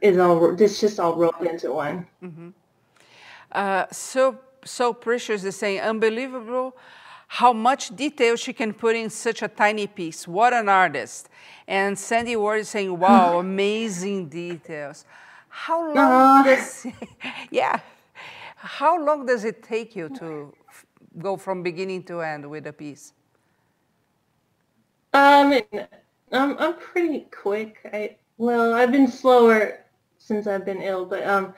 is 0.00 0.18
all, 0.18 0.60
it's 0.60 0.80
just 0.80 0.98
all 0.98 1.14
rolled 1.14 1.42
into 1.42 1.72
one. 1.72 2.06
Mm-hmm. 2.22 2.48
Uh, 3.52 3.84
so, 3.92 4.40
so 4.64 4.92
Precious 4.92 5.44
is 5.44 5.56
saying, 5.56 5.80
unbelievable 5.80 6.74
how 7.28 7.52
much 7.52 7.94
detail 7.94 8.36
she 8.36 8.54
can 8.54 8.72
put 8.72 8.96
in 8.96 9.10
such 9.10 9.42
a 9.42 9.48
tiny 9.48 9.86
piece. 9.86 10.26
What 10.26 10.54
an 10.54 10.68
artist. 10.68 11.28
And 11.66 11.98
Sandy 11.98 12.34
Ward 12.36 12.60
is 12.60 12.70
saying, 12.70 12.98
wow, 12.98 13.38
amazing 13.46 14.30
details. 14.30 15.04
How 15.50 15.92
long 15.94 15.98
uh, 15.98 16.42
does, 16.44 16.86
yeah, 17.50 17.80
how 18.58 19.02
long 19.02 19.26
does 19.26 19.44
it 19.44 19.62
take 19.62 19.96
you 19.96 20.08
to 20.10 20.52
go 21.18 21.36
from 21.36 21.62
beginning 21.62 22.04
to 22.04 22.20
end 22.20 22.48
with 22.48 22.66
a 22.66 22.72
piece? 22.72 23.12
Um, 25.14 25.60
I'm, 26.32 26.58
I'm 26.58 26.74
pretty 26.74 27.26
quick. 27.30 27.78
I, 27.92 28.16
well, 28.36 28.74
I've 28.74 28.92
been 28.92 29.08
slower 29.08 29.84
since 30.18 30.46
I've 30.46 30.64
been 30.64 30.82
ill, 30.82 31.06
but 31.06 31.26
um, 31.26 31.54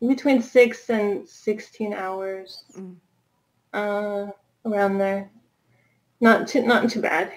between 0.00 0.42
six 0.42 0.90
and 0.90 1.28
16 1.28 1.94
hours. 1.94 2.64
Mm 2.76 2.96
uh, 3.76 4.26
around 4.64 4.98
there. 4.98 5.30
Not 6.20 6.48
too 6.48 6.62
not 6.62 6.90
too 6.90 7.02
bad. 7.02 7.32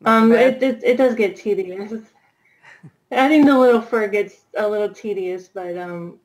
Not 0.00 0.22
um, 0.22 0.30
bad. 0.30 0.62
It, 0.62 0.62
it 0.62 0.84
it 0.84 0.96
does 0.96 1.14
get 1.14 1.36
tedious. 1.36 1.92
Adding 3.12 3.46
the 3.46 3.56
little 3.56 3.80
fur 3.80 4.08
gets 4.08 4.42
a 4.56 4.68
little 4.68 4.92
tedious, 4.92 5.48
but 5.48 5.78
um, 5.78 6.18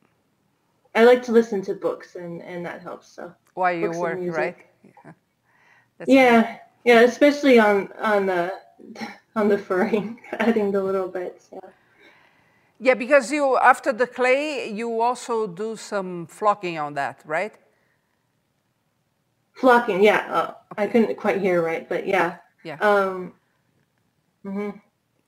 I 1.00 1.06
like 1.06 1.24
to 1.24 1.32
listen 1.32 1.62
to 1.64 1.74
books, 1.74 2.16
and 2.16 2.42
and 2.42 2.66
that 2.66 2.82
helps. 2.82 3.08
So 3.16 3.34
while 3.54 3.74
you 3.74 3.92
work, 3.92 4.20
right? 4.42 4.58
Yeah. 6.06 6.06
yeah, 6.08 6.58
yeah, 6.86 7.00
especially 7.02 7.60
on 7.60 7.90
on 8.02 8.26
the 8.26 8.42
on 9.36 9.48
the 9.50 9.58
furring, 9.58 10.20
adding 10.48 10.72
the 10.72 10.84
little 10.84 11.08
bits. 11.08 11.50
Yeah. 11.54 11.70
Yeah, 12.82 12.96
because 12.96 13.32
you 13.32 13.58
after 13.58 13.92
the 13.94 14.08
clay, 14.08 14.70
you 14.80 15.02
also 15.02 15.48
do 15.48 15.76
some 15.76 16.28
flocking 16.28 16.78
on 16.80 16.94
that, 16.96 17.22
right? 17.26 17.54
Flocking, 19.54 20.02
yeah. 20.02 20.22
Uh, 20.32 20.54
I 20.78 20.88
couldn't 20.88 21.16
quite 21.18 21.42
hear 21.42 21.62
right, 21.62 21.88
but 21.90 22.08
yeah. 22.08 22.38
Yeah. 22.64 22.78
Um, 22.80 23.34
mm-hmm. 24.46 24.70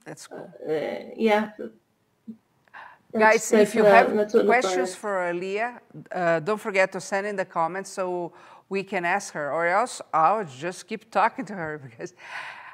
That's 0.05 0.27
cool. 0.27 0.49
Uh, 0.69 1.11
yeah. 1.17 1.51
Guys, 3.17 3.51
if 3.51 3.75
you 3.75 3.83
have 3.83 4.07
questions 4.45 4.95
for 4.95 5.31
Aleah, 5.33 5.79
uh, 6.11 6.39
don't 6.39 6.59
forget 6.59 6.91
to 6.93 7.01
send 7.01 7.27
in 7.27 7.35
the 7.35 7.45
comments 7.45 7.89
so 7.89 8.31
we 8.69 8.83
can 8.83 9.03
ask 9.03 9.33
her, 9.33 9.51
or 9.51 9.67
else 9.67 10.01
I'll 10.13 10.45
just 10.45 10.87
keep 10.87 11.11
talking 11.11 11.43
to 11.45 11.53
her 11.53 11.77
because 11.83 12.13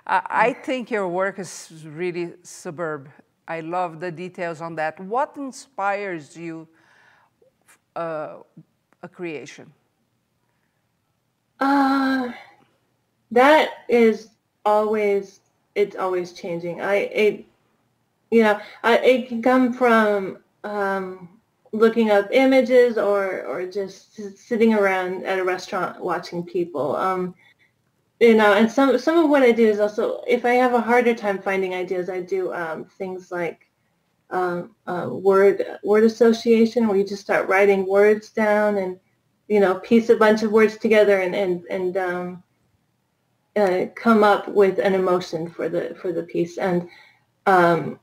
I 0.05 0.53
think 0.63 0.91
your 0.91 1.07
work 1.07 1.39
is 1.39 1.71
really 1.85 2.33
superb. 2.43 3.09
I 3.47 3.61
love 3.61 3.99
the 3.99 4.11
details 4.11 4.61
on 4.61 4.75
that. 4.75 4.99
What 4.99 5.35
inspires 5.37 6.37
you 6.37 6.67
uh, 7.95 8.37
a 9.01 9.07
creation? 9.07 9.71
Uh, 11.59 12.31
that 13.31 13.69
is 13.89 14.29
always, 14.65 15.39
it's 15.75 15.95
always 15.95 16.33
changing. 16.33 16.81
I, 16.81 16.95
it, 16.95 17.45
you 18.31 18.43
know, 18.43 18.59
I, 18.83 18.97
it 18.97 19.27
can 19.27 19.41
come 19.41 19.73
from 19.73 20.39
um, 20.63 21.29
looking 21.71 22.11
up 22.11 22.27
images 22.31 22.97
or, 22.97 23.45
or 23.45 23.65
just 23.65 24.37
sitting 24.37 24.73
around 24.73 25.25
at 25.25 25.39
a 25.39 25.43
restaurant 25.43 26.01
watching 26.01 26.43
people. 26.43 26.95
Um, 26.95 27.35
you 28.19 28.35
know, 28.35 28.53
and 28.53 28.71
some, 28.71 28.97
some 28.97 29.17
of 29.17 29.29
what 29.29 29.43
I 29.43 29.51
do 29.51 29.67
is 29.67 29.79
also, 29.79 30.23
if 30.27 30.43
I 30.43 30.53
have 30.53 30.73
a 30.73 30.81
harder 30.81 31.13
time 31.13 31.39
finding 31.39 31.75
ideas, 31.75 32.09
I 32.09 32.21
do 32.21 32.53
um, 32.53 32.85
things 32.85 33.31
like 33.31 33.69
um, 34.29 34.75
uh, 34.87 35.07
word 35.09 35.63
word 35.83 36.03
association 36.03 36.87
where 36.87 36.97
you 36.97 37.05
just 37.05 37.21
start 37.21 37.47
writing 37.47 37.87
words 37.87 38.29
down 38.31 38.77
and 38.77 38.99
you 39.47 39.59
know, 39.59 39.75
piece 39.75 40.09
a 40.09 40.15
bunch 40.15 40.43
of 40.43 40.51
words 40.51 40.77
together 40.77 41.21
and 41.21 41.35
and 41.35 41.63
and 41.69 41.97
um, 41.97 42.43
uh, 43.55 43.85
come 43.95 44.23
up 44.23 44.47
with 44.47 44.79
an 44.79 44.93
emotion 44.93 45.49
for 45.49 45.69
the 45.69 45.95
for 46.01 46.11
the 46.11 46.23
piece. 46.23 46.57
And 46.57 46.89
um, 47.45 47.99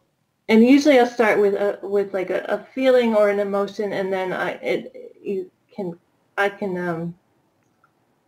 and 0.49 0.65
usually 0.65 0.99
I'll 0.99 1.07
start 1.07 1.41
with 1.41 1.55
a 1.55 1.79
with 1.83 2.13
like 2.13 2.31
a, 2.31 2.45
a 2.49 2.67
feeling 2.75 3.15
or 3.15 3.29
an 3.31 3.41
emotion, 3.41 3.93
and 3.93 4.13
then 4.13 4.33
I 4.33 4.51
it 4.63 5.15
you 5.23 5.51
can 5.75 5.99
I 6.37 6.49
can 6.49 6.77
um, 6.77 7.15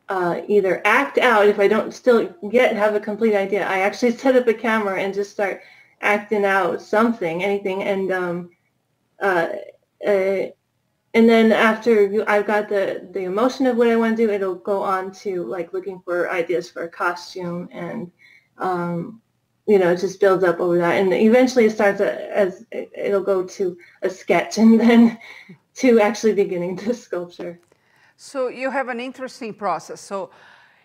uh, 0.08 0.40
either 0.48 0.80
act 0.84 1.18
out 1.18 1.48
if 1.48 1.58
I 1.58 1.68
don't 1.68 1.92
still 1.92 2.34
yet 2.50 2.76
have 2.76 2.94
a 2.94 3.00
complete 3.00 3.34
idea. 3.34 3.66
I 3.66 3.80
actually 3.80 4.12
set 4.12 4.36
up 4.36 4.46
a 4.48 4.54
camera 4.54 5.00
and 5.00 5.12
just 5.12 5.32
start 5.32 5.60
acting 6.00 6.44
out 6.44 6.80
something, 6.80 7.42
anything, 7.42 7.82
and 7.82 8.12
um, 8.12 8.50
uh, 9.20 9.48
uh, 10.06 10.46
and 11.16 11.26
then 11.26 11.50
after 11.50 12.22
I've 12.28 12.46
got 12.46 12.68
the, 12.68 13.08
the 13.12 13.24
emotion 13.24 13.66
of 13.66 13.78
what 13.78 13.88
I 13.88 13.96
want 13.96 14.18
to 14.18 14.26
do, 14.26 14.30
it'll 14.30 14.54
go 14.56 14.82
on 14.82 15.10
to 15.12 15.44
like 15.44 15.72
looking 15.72 15.98
for 16.04 16.30
ideas 16.30 16.70
for 16.70 16.82
a 16.82 16.90
costume 16.90 17.70
and, 17.72 18.12
um, 18.58 19.22
you 19.66 19.78
know, 19.78 19.92
it 19.92 20.00
just 20.00 20.20
builds 20.20 20.44
up 20.44 20.60
over 20.60 20.78
that. 20.78 20.94
And 21.00 21.12
eventually 21.12 21.66
it 21.66 21.72
starts 21.72 22.00
uh, 22.00 22.28
as, 22.32 22.64
it'll 22.70 23.22
go 23.22 23.44
to 23.44 23.76
a 24.02 24.10
sketch 24.10 24.58
and 24.58 24.80
then 24.84 25.18
to 25.76 26.00
actually 26.00 26.34
beginning 26.34 26.76
the 26.76 26.94
sculpture. 26.94 27.58
So 28.16 28.48
you 28.48 28.70
have 28.70 28.88
an 28.88 29.00
interesting 29.00 29.52
process. 29.52 30.00
So 30.00 30.30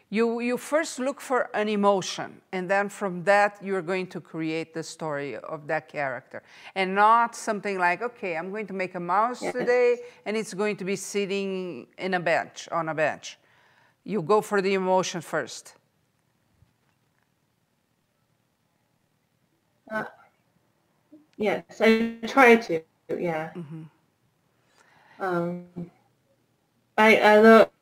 you, 0.10 0.42
you 0.42 0.58
first 0.58 1.00
look 1.00 1.22
for 1.22 1.50
an 1.54 1.70
emotion, 1.70 2.42
and 2.52 2.70
then 2.70 2.90
from 2.90 3.24
that, 3.24 3.58
you're 3.64 3.82
going 3.82 4.08
to 4.08 4.20
create 4.20 4.74
the 4.74 4.84
story 4.84 5.38
of 5.38 5.68
that 5.68 5.88
character. 5.88 6.44
And 6.76 6.94
not 6.94 7.34
something 7.34 7.80
like, 7.80 8.02
okay, 8.02 8.36
I'm 8.36 8.50
going 8.50 8.68
to 8.68 8.74
make 8.74 8.96
a 8.96 9.00
mouse 9.00 9.42
yes. 9.42 9.54
today, 9.54 10.00
and 10.26 10.36
it's 10.36 10.54
going 10.54 10.76
to 10.76 10.84
be 10.84 10.98
sitting 10.98 11.88
in 11.98 12.14
a 12.16 12.20
bench, 12.20 12.68
on 12.74 12.90
a 12.90 12.94
bench. 12.94 13.38
You 14.04 14.22
go 14.22 14.42
for 14.42 14.62
the 14.62 14.74
emotion 14.74 15.22
first. 15.22 15.76
Uh, 19.92 20.06
yes, 21.38 21.82
I 21.82 22.16
try 22.28 22.56
to, 22.56 22.82
yeah. 23.10 23.52
Mm-hmm. 23.56 23.84
Um, 25.20 25.66
I, 26.98 27.18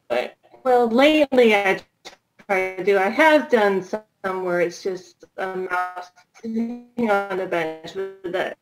I, 0.10 0.32
well, 0.64 0.88
lately 0.88 1.56
I 1.56 1.80
try 2.48 2.76
to 2.76 2.84
do. 2.84 2.98
I 2.98 3.10
have 3.10 3.50
done 3.50 3.84
some 3.84 4.44
where 4.44 4.62
it's 4.62 4.82
just 4.82 5.26
a 5.38 5.56
mouse 5.56 6.12
sitting 6.42 6.88
on 6.98 7.40
a 7.40 7.46
bench, 7.46 7.92
but 7.94 8.32
that 8.32 8.58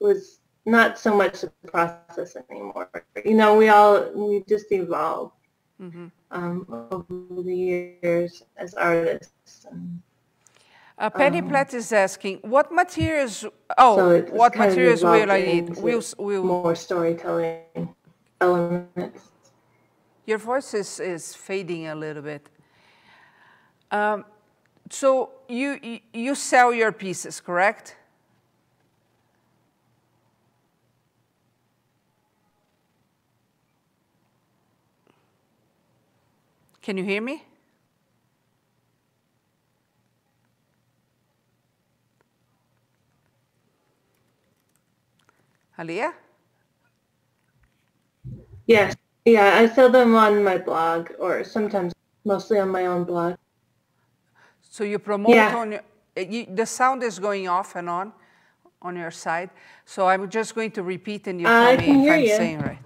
was 0.00 0.40
not 0.66 0.98
so 0.98 1.16
much 1.16 1.44
a 1.44 1.50
process 1.66 2.36
anymore. 2.50 2.90
You 3.24 3.34
know, 3.34 3.56
we 3.56 3.68
all 3.68 4.10
we 4.14 4.44
just 4.48 4.70
evolve 4.72 5.32
mm-hmm. 5.80 6.06
um, 6.30 6.66
over 6.90 7.42
the 7.42 7.56
years 7.56 8.42
as 8.56 8.74
artists. 8.74 9.66
And, 9.70 10.02
uh, 11.00 11.08
Penny 11.10 11.38
um, 11.38 11.48
Platt 11.48 11.72
is 11.74 11.92
asking, 11.92 12.38
what 12.42 12.70
materials? 12.70 13.46
Oh, 13.78 13.96
so 13.96 14.20
what 14.32 14.54
materials 14.56 15.02
will 15.02 15.30
I 15.30 15.40
need? 15.40 15.76
We'll, 15.76 16.02
we'll, 16.18 16.44
more 16.44 16.74
storytelling 16.76 17.94
elements. 18.40 19.30
Your 20.26 20.38
voice 20.38 20.74
is, 20.74 21.00
is 21.00 21.34
fading 21.34 21.88
a 21.88 21.94
little 21.94 22.22
bit. 22.22 22.48
Um, 23.90 24.26
so 24.90 25.30
you, 25.48 26.00
you 26.12 26.34
sell 26.34 26.72
your 26.72 26.92
pieces, 26.92 27.40
correct? 27.40 27.96
Can 36.82 36.96
you 36.98 37.04
hear 37.04 37.22
me? 37.22 37.44
Aleah? 45.80 46.12
Yes. 48.66 48.94
Yeah, 49.24 49.58
I 49.58 49.66
sell 49.68 49.90
them 49.90 50.14
on 50.14 50.44
my 50.44 50.58
blog 50.58 51.10
or 51.18 51.42
sometimes 51.44 51.94
mostly 52.24 52.58
on 52.58 52.68
my 52.68 52.86
own 52.86 53.04
blog. 53.04 53.36
So 54.60 54.84
you 54.84 54.98
promote 54.98 55.34
yeah. 55.34 55.56
on 55.56 55.72
your, 55.72 55.80
eh, 56.16 56.26
you, 56.28 56.46
the 56.46 56.66
sound 56.66 57.02
is 57.02 57.18
going 57.18 57.48
off 57.48 57.76
and 57.76 57.88
on 57.88 58.12
on 58.82 58.96
your 58.96 59.10
side. 59.10 59.50
So 59.84 60.06
I'm 60.08 60.28
just 60.28 60.54
going 60.54 60.70
to 60.72 60.82
repeat 60.82 61.26
and 61.26 61.40
you 61.40 61.46
tell 61.46 61.76
me 61.76 62.06
if 62.06 62.12
I'm 62.12 62.20
you. 62.20 62.28
saying 62.28 62.60
right. 62.60 62.78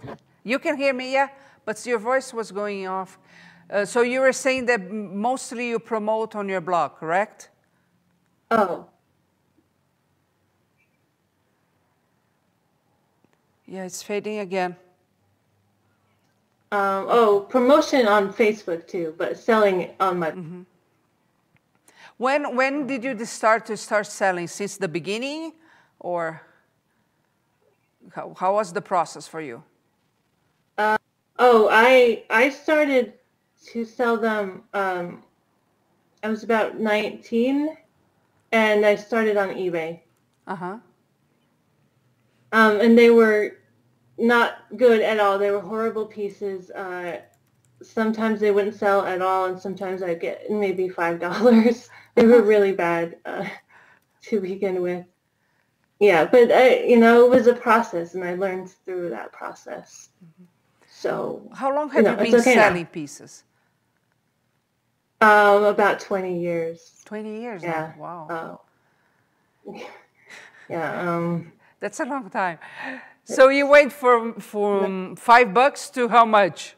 You 0.45 0.59
can 0.59 0.77
hear 0.77 0.93
me, 0.93 1.13
yeah, 1.13 1.29
but 1.65 1.85
your 1.87 1.99
voice 1.99 2.33
was 2.33 2.53
going 2.53 2.87
off. 2.87 3.19
Uh, 3.71 3.85
so 3.85 4.03
you 4.03 4.21
were 4.21 4.33
saying 4.33 4.67
that 4.67 4.91
mostly 4.91 5.69
you 5.69 5.79
promote 5.79 6.35
on 6.37 6.49
your 6.49 6.61
blog, 6.61 6.97
correct? 6.97 7.51
Oh. 8.51 8.87
Yeah, 13.67 13.85
it's 13.85 14.03
fading 14.03 14.41
again. 14.41 14.77
Um, 16.71 17.07
oh, 17.09 17.47
promotion 17.49 18.09
on 18.09 18.33
Facebook 18.33 18.87
too, 18.87 19.15
but 19.17 19.39
selling 19.39 19.91
on 20.01 20.19
my. 20.19 20.31
Mm-hmm. 20.33 20.63
When 22.17 22.57
when 22.57 22.87
did 22.87 23.05
you 23.05 23.25
start 23.25 23.65
to 23.67 23.77
start 23.77 24.07
selling? 24.07 24.49
Since 24.49 24.77
the 24.77 24.89
beginning, 24.89 25.53
or 26.01 26.43
how, 28.13 28.35
how 28.37 28.55
was 28.55 28.73
the 28.73 28.83
process 28.83 29.29
for 29.29 29.41
you? 29.41 29.63
Uh, 30.77 30.99
oh, 31.39 31.69
I 31.71 32.25
I 32.29 32.51
started 32.51 33.15
to 33.67 33.85
sell 33.85 34.17
them. 34.17 34.65
Um, 34.75 35.23
I 36.23 36.29
was 36.29 36.43
about 36.43 36.81
nineteen, 36.81 37.77
and 38.53 38.85
I 38.85 38.97
started 38.97 39.37
on 39.37 39.51
eBay. 39.51 40.01
Uh 40.47 40.57
huh. 40.57 40.79
Um, 42.55 42.81
and 42.81 42.97
they 42.97 43.11
were 43.11 43.57
not 44.17 44.59
good 44.77 45.01
at 45.01 45.19
all. 45.19 45.41
They 45.41 45.51
were 45.51 45.61
horrible 45.61 46.07
pieces. 46.07 46.71
Uh, 46.71 47.21
sometimes 47.83 48.39
they 48.39 48.53
wouldn't 48.53 48.77
sell 48.77 49.05
at 49.05 49.21
all, 49.21 49.47
and 49.47 49.59
sometimes 49.59 50.05
I'd 50.05 50.21
get 50.21 50.49
maybe 50.49 50.89
five 50.89 51.19
dollars. 51.29 51.91
they 52.15 52.25
were 52.25 52.43
really 52.43 52.71
bad 52.71 53.17
uh, 53.25 53.45
to 54.23 54.41
begin 54.41 54.83
with. 54.83 55.05
Yeah, 55.99 56.27
but 56.27 56.53
I, 56.53 56.85
you 56.85 56.97
know, 56.97 57.25
it 57.25 57.31
was 57.31 57.49
a 57.49 57.55
process, 57.55 58.15
and 58.15 58.23
I 58.23 58.35
learned 58.35 58.71
through 58.85 59.11
that 59.11 59.33
process. 59.33 60.11
Mm-hmm. 60.25 60.45
So, 60.89 61.51
how 61.53 61.75
long 61.75 61.91
have 61.91 61.97
you, 61.97 62.03
know, 62.05 62.23
you 62.23 62.31
been 62.31 62.41
okay 62.41 62.55
selling 62.55 62.83
now. 62.85 62.89
pieces? 62.93 63.43
Um, 65.21 65.65
about 65.65 65.99
twenty 65.99 66.39
years. 66.39 67.03
Twenty 67.05 67.41
years. 67.41 67.65
Yeah. 67.65 67.95
Now. 67.99 68.29
Wow. 68.29 68.61
Uh, 69.67 69.79
yeah. 70.69 71.01
Um, 71.01 71.53
That's 71.85 72.01
a 72.01 72.07
long 72.07 72.31
time. 72.31 72.59
So 73.25 73.51
you 73.51 73.67
wait 73.67 73.93
for 73.93 74.33
from 74.41 75.17
five 75.17 75.53
bucks 75.53 75.91
to 75.91 76.09
how 76.09 76.25
much? 76.25 76.77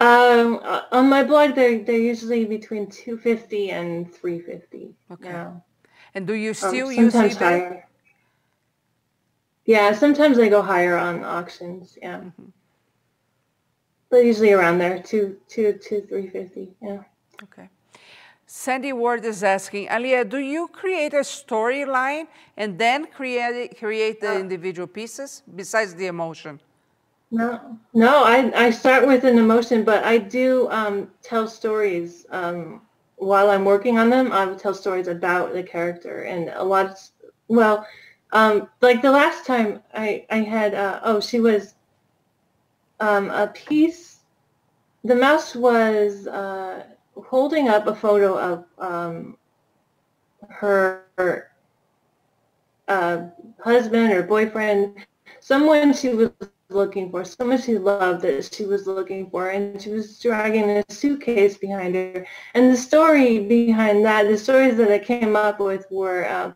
Um, 0.00 0.58
uh, 0.64 0.82
on 0.90 1.08
my 1.08 1.22
blog, 1.22 1.54
they're 1.54 1.78
they're 1.84 2.06
usually 2.12 2.44
between 2.46 2.90
two 2.90 3.16
fifty 3.16 3.70
and 3.70 4.12
three 4.12 4.40
fifty. 4.40 4.96
Okay. 5.12 5.28
Yeah. 5.28 5.52
And 6.14 6.26
do 6.26 6.34
you 6.34 6.50
um, 6.50 6.54
still 6.54 6.88
um, 6.88 6.94
use 7.04 7.14
eBay? 7.14 7.36
Higher. 7.36 7.88
Yeah, 9.66 9.92
sometimes 9.92 10.36
they 10.36 10.48
go 10.48 10.60
higher 10.60 10.96
on 10.96 11.22
auctions. 11.22 11.96
Yeah, 12.02 12.22
mm-hmm. 12.26 12.50
but 14.10 14.24
usually 14.24 14.52
around 14.52 14.78
there, 14.78 15.00
two 15.00 15.36
two 15.46 15.74
two 15.74 16.00
three 16.08 16.28
fifty. 16.28 16.74
Yeah. 16.82 17.04
Okay. 17.44 17.68
Sandy 18.54 18.92
Ward 18.92 19.24
is 19.24 19.42
asking, 19.42 19.88
Aleah, 19.88 20.28
do 20.28 20.36
you 20.36 20.68
create 20.68 21.14
a 21.14 21.24
storyline 21.24 22.26
and 22.58 22.78
then 22.78 23.06
create 23.06 23.78
create 23.78 24.20
the 24.20 24.32
uh, 24.32 24.38
individual 24.38 24.86
pieces 24.86 25.42
besides 25.56 25.94
the 25.94 26.06
emotion? 26.06 26.60
No, 27.30 27.78
no. 27.94 28.24
I 28.24 28.66
I 28.66 28.70
start 28.70 29.06
with 29.06 29.24
an 29.24 29.38
emotion, 29.38 29.84
but 29.84 30.04
I 30.04 30.18
do 30.18 30.68
um, 30.70 31.10
tell 31.22 31.48
stories 31.48 32.26
um, 32.28 32.82
while 33.16 33.48
I'm 33.48 33.64
working 33.64 33.96
on 33.96 34.10
them. 34.10 34.30
I 34.32 34.44
will 34.44 34.56
tell 34.64 34.74
stories 34.74 35.08
about 35.08 35.54
the 35.54 35.62
character 35.62 36.24
and 36.24 36.50
a 36.54 36.62
lot. 36.62 36.86
Of, 36.90 36.98
well, 37.48 37.86
um, 38.32 38.68
like 38.82 39.00
the 39.00 39.12
last 39.12 39.46
time 39.46 39.80
I 39.94 40.26
I 40.28 40.40
had 40.42 40.74
uh, 40.74 41.00
oh 41.04 41.20
she 41.20 41.40
was 41.40 41.74
um, 43.00 43.30
a 43.30 43.46
piece. 43.46 44.20
The 45.04 45.16
mouse 45.16 45.56
was. 45.56 46.26
Uh, 46.26 46.84
holding 47.16 47.68
up 47.68 47.86
a 47.86 47.94
photo 47.94 48.38
of 48.38 48.64
um, 48.78 49.36
her 50.48 51.50
uh, 52.88 53.26
husband 53.62 54.12
or 54.12 54.22
boyfriend, 54.22 55.06
someone 55.40 55.92
she 55.92 56.10
was 56.10 56.30
looking 56.68 57.10
for, 57.10 57.24
someone 57.24 57.60
she 57.60 57.78
loved 57.78 58.22
that 58.22 58.52
she 58.52 58.64
was 58.64 58.86
looking 58.86 59.28
for, 59.30 59.50
and 59.50 59.80
she 59.80 59.90
was 59.90 60.18
dragging 60.18 60.68
a 60.70 60.84
suitcase 60.88 61.58
behind 61.58 61.94
her. 61.94 62.26
And 62.54 62.70
the 62.70 62.76
story 62.76 63.40
behind 63.40 64.04
that, 64.04 64.26
the 64.26 64.38
stories 64.38 64.76
that 64.76 64.90
I 64.90 64.98
came 64.98 65.36
up 65.36 65.60
with 65.60 65.86
were 65.90 66.26
uh, 66.26 66.52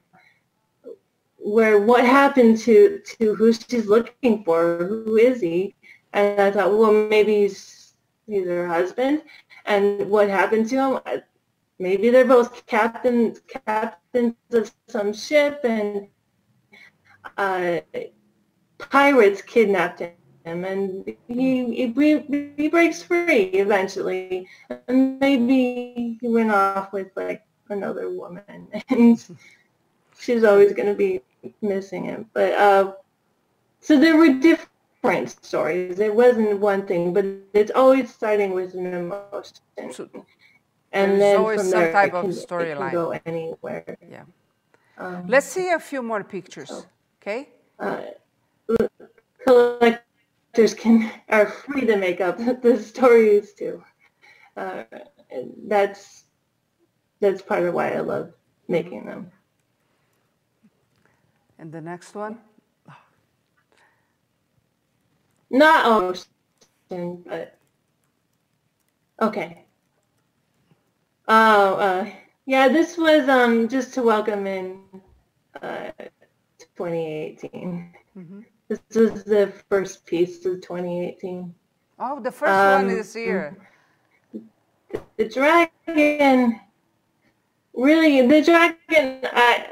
where 1.39 1.79
what 1.79 2.05
happened 2.05 2.59
to 2.59 3.01
to 3.19 3.35
who 3.35 3.53
she's 3.53 3.87
looking 3.87 4.43
for, 4.43 4.85
who 4.85 5.17
is 5.17 5.41
he? 5.41 5.75
And 6.13 6.41
I 6.41 6.51
thought, 6.51 6.77
well, 6.77 6.93
maybe 6.93 7.43
he's, 7.43 7.95
he's 8.27 8.47
her 8.47 8.67
husband, 8.67 9.23
and 9.67 10.09
what 10.11 10.29
happened 10.29 10.69
to 10.71 10.77
him. 10.77 11.23
Maybe 11.79 12.09
they're 12.09 12.25
both 12.25 12.65
captains 12.67 13.41
captains 13.67 14.35
of 14.53 14.73
some 14.89 15.13
ship, 15.13 15.61
and 15.65 16.09
uh, 17.37 17.81
pirates 18.79 19.43
kidnapped 19.43 20.01
him, 20.01 20.65
and 20.65 21.05
he, 21.29 21.75
he 21.75 22.53
he 22.57 22.69
breaks 22.69 23.03
free 23.03 23.45
eventually. 23.53 24.49
And 24.89 25.21
maybe 25.21 26.19
he 26.21 26.29
went 26.29 26.51
off 26.51 26.93
with 26.93 27.09
like 27.15 27.43
another 27.69 28.11
woman, 28.11 28.69
and 28.89 29.23
she's 30.19 30.45
always 30.45 30.73
going 30.73 30.89
to 30.89 30.95
be 30.95 31.21
missing 31.61 32.05
him. 32.05 32.31
But 32.33 32.55
uh, 32.55 32.93
so 33.81 33.99
there 34.01 34.17
were 34.17 34.33
different 34.33 34.71
different 35.07 35.45
stories. 35.45 35.99
It 35.99 36.15
wasn't 36.15 36.61
one 36.61 36.87
thing, 36.87 37.13
but 37.13 37.25
it's 37.53 37.71
always 37.75 38.13
starting 38.13 38.53
with 38.53 38.75
an 38.75 38.95
emotion. 38.95 39.93
So 39.93 40.09
and 40.93 41.21
then 41.21 41.37
always 41.39 41.61
from 41.61 41.71
some 41.71 41.81
there, 41.81 41.93
type 41.93 42.13
can, 42.13 42.31
of 42.31 42.37
storyline. 42.37 42.93
Go 42.93 43.19
anywhere. 43.27 43.97
Yeah. 44.09 44.25
Um, 44.99 45.27
Let's 45.27 45.47
see 45.47 45.71
a 45.71 45.79
few 45.79 46.03
more 46.03 46.25
pictures. 46.25 46.69
So, 46.69 46.85
okay. 47.21 47.49
Uh, 47.79 48.03
collectors 49.47 50.75
can 50.75 51.11
are 51.29 51.47
free 51.47 51.85
to 51.87 51.97
make 51.97 52.21
up 52.21 52.39
the 52.63 52.79
stories 52.83 53.53
too. 53.53 53.83
Uh, 54.57 54.85
that's 55.67 56.25
that's 57.21 57.43
part 57.43 57.65
of 57.65 57.75
why 57.75 57.93
I 57.93 58.01
love 58.01 58.33
making 58.69 59.07
them. 59.07 59.31
And 61.59 61.73
the 61.73 61.81
next 61.81 62.15
one. 62.15 62.39
Not 65.51 65.87
ocean, 65.87 67.23
but 67.25 67.59
okay. 69.21 69.65
Oh, 71.29 71.75
uh, 71.75 72.11
yeah, 72.47 72.69
this 72.69 72.97
was 72.97 73.29
um 73.29 73.69
just 73.69 73.95
to 73.95 74.03
welcome 74.03 74.47
in 74.47 74.81
uh, 75.63 75.91
2018. 76.77 77.95
Mm-hmm. 78.17 78.41
This 78.69 78.81
was 78.95 79.25
the 79.25 79.53
first 79.69 80.05
piece 80.07 80.45
of 80.47 80.61
2018. 80.61 81.55
Oh, 81.99 82.21
the 82.21 82.33
first 82.33 82.53
um, 82.53 82.87
one 82.87 82.97
is 82.97 83.15
here. 83.15 83.71
The, 84.33 85.01
the 85.17 85.29
dragon, 85.29 86.61
really, 87.75 88.27
the 88.27 88.43
dragon. 88.43 89.21
I. 89.33 89.67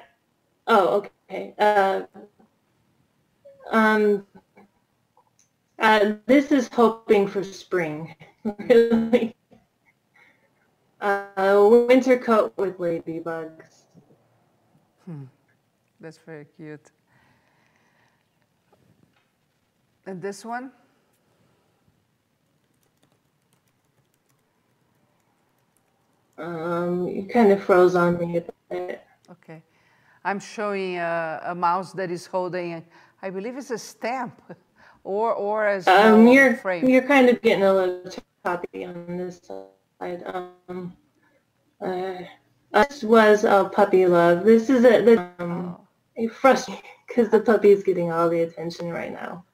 Oh, 0.66 1.04
okay. 1.28 1.54
Uh, 1.58 2.02
um, 3.70 4.26
uh, 5.84 6.14
this 6.24 6.50
is 6.50 6.68
hoping 6.72 7.28
for 7.28 7.44
spring, 7.44 8.14
really. 8.58 9.36
Uh, 10.98 11.84
winter 11.86 12.16
coat 12.16 12.54
with 12.56 12.78
ladybugs. 12.78 13.84
Hmm. 15.04 15.24
That's 16.00 16.16
very 16.16 16.46
cute. 16.56 16.90
And 20.06 20.22
this 20.22 20.42
one? 20.44 20.72
Um, 26.38 27.06
you 27.06 27.24
kind 27.24 27.52
of 27.52 27.62
froze 27.62 27.94
on 27.94 28.18
me 28.18 28.38
a 28.38 28.44
bit. 28.70 29.04
Okay. 29.30 29.62
I'm 30.24 30.40
showing 30.40 30.96
a, 30.96 31.40
a 31.44 31.54
mouse 31.54 31.92
that 31.92 32.10
is 32.10 32.26
holding, 32.26 32.82
I 33.20 33.28
believe 33.28 33.58
it's 33.58 33.70
a 33.70 33.78
stamp. 33.78 34.40
or 35.04 35.32
or 35.32 35.66
as 35.66 35.86
um, 35.86 36.26
you're 36.26 36.56
frame? 36.56 36.88
you're 36.88 37.06
kind 37.06 37.28
of 37.28 37.40
getting 37.42 37.62
a 37.62 37.72
little 37.72 38.10
choppy 38.44 38.84
on 38.84 39.16
this 39.16 39.40
side. 40.00 40.22
Um, 40.26 40.96
uh, 41.80 42.14
this 42.72 43.04
was 43.04 43.44
a 43.44 43.70
puppy 43.72 44.06
love. 44.06 44.44
This 44.44 44.68
is 44.68 44.84
a 44.84 45.02
the, 45.02 45.30
um, 45.38 45.76
oh. 46.18 46.28
frustrating 46.28 46.82
because 47.06 47.30
the 47.30 47.40
puppy 47.40 47.70
is 47.70 47.84
getting 47.84 48.10
all 48.10 48.28
the 48.28 48.40
attention 48.40 48.90
right 48.90 49.12
now. 49.12 49.44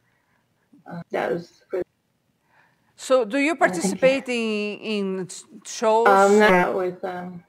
Uh, 0.90 1.02
that 1.10 1.32
was. 1.32 1.62
For, 1.68 1.82
so, 2.96 3.24
do 3.24 3.38
you 3.38 3.56
participate 3.56 4.28
in 4.28 4.78
in 5.20 5.28
shows? 5.66 6.06
Um, 6.08 6.38
not 6.38 6.74
with 6.74 7.04
um, 7.04 7.44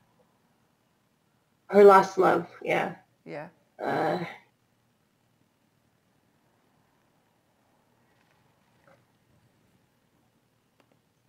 her 1.68 1.84
lost 1.84 2.18
love. 2.18 2.48
Yeah. 2.62 2.96
Yeah. 3.26 3.48
Uh, 3.82 4.20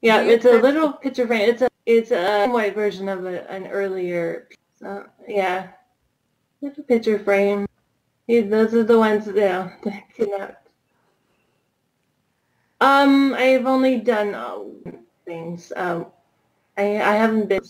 Yeah, 0.02 0.20
it's 0.22 0.44
a 0.44 0.58
little 0.60 0.92
picture 0.92 1.26
frame. 1.26 1.48
It's 1.50 1.62
a 1.62 1.68
it's 1.86 2.10
a 2.12 2.48
white 2.48 2.74
version 2.74 3.08
of 3.08 3.24
a, 3.24 3.50
an 3.50 3.66
earlier. 3.68 4.48
Uh, 4.84 5.04
yeah, 5.28 5.70
it's 6.62 6.78
a 6.78 6.82
picture 6.84 7.18
frame. 7.18 7.66
Yeah, 8.28 8.42
those 8.42 8.74
are 8.74 8.84
the 8.84 8.98
ones 8.98 9.26
that 9.26 9.36
yeah, 9.36 10.00
kidnapped. 10.16 10.68
Um, 12.80 13.34
I've 13.34 13.66
only 13.66 13.98
done 13.98 14.34
uh, 14.34 14.58
things. 15.24 15.72
Um, 15.76 16.06
I 16.76 16.84
I 16.96 17.14
haven't 17.14 17.48
been, 17.48 17.62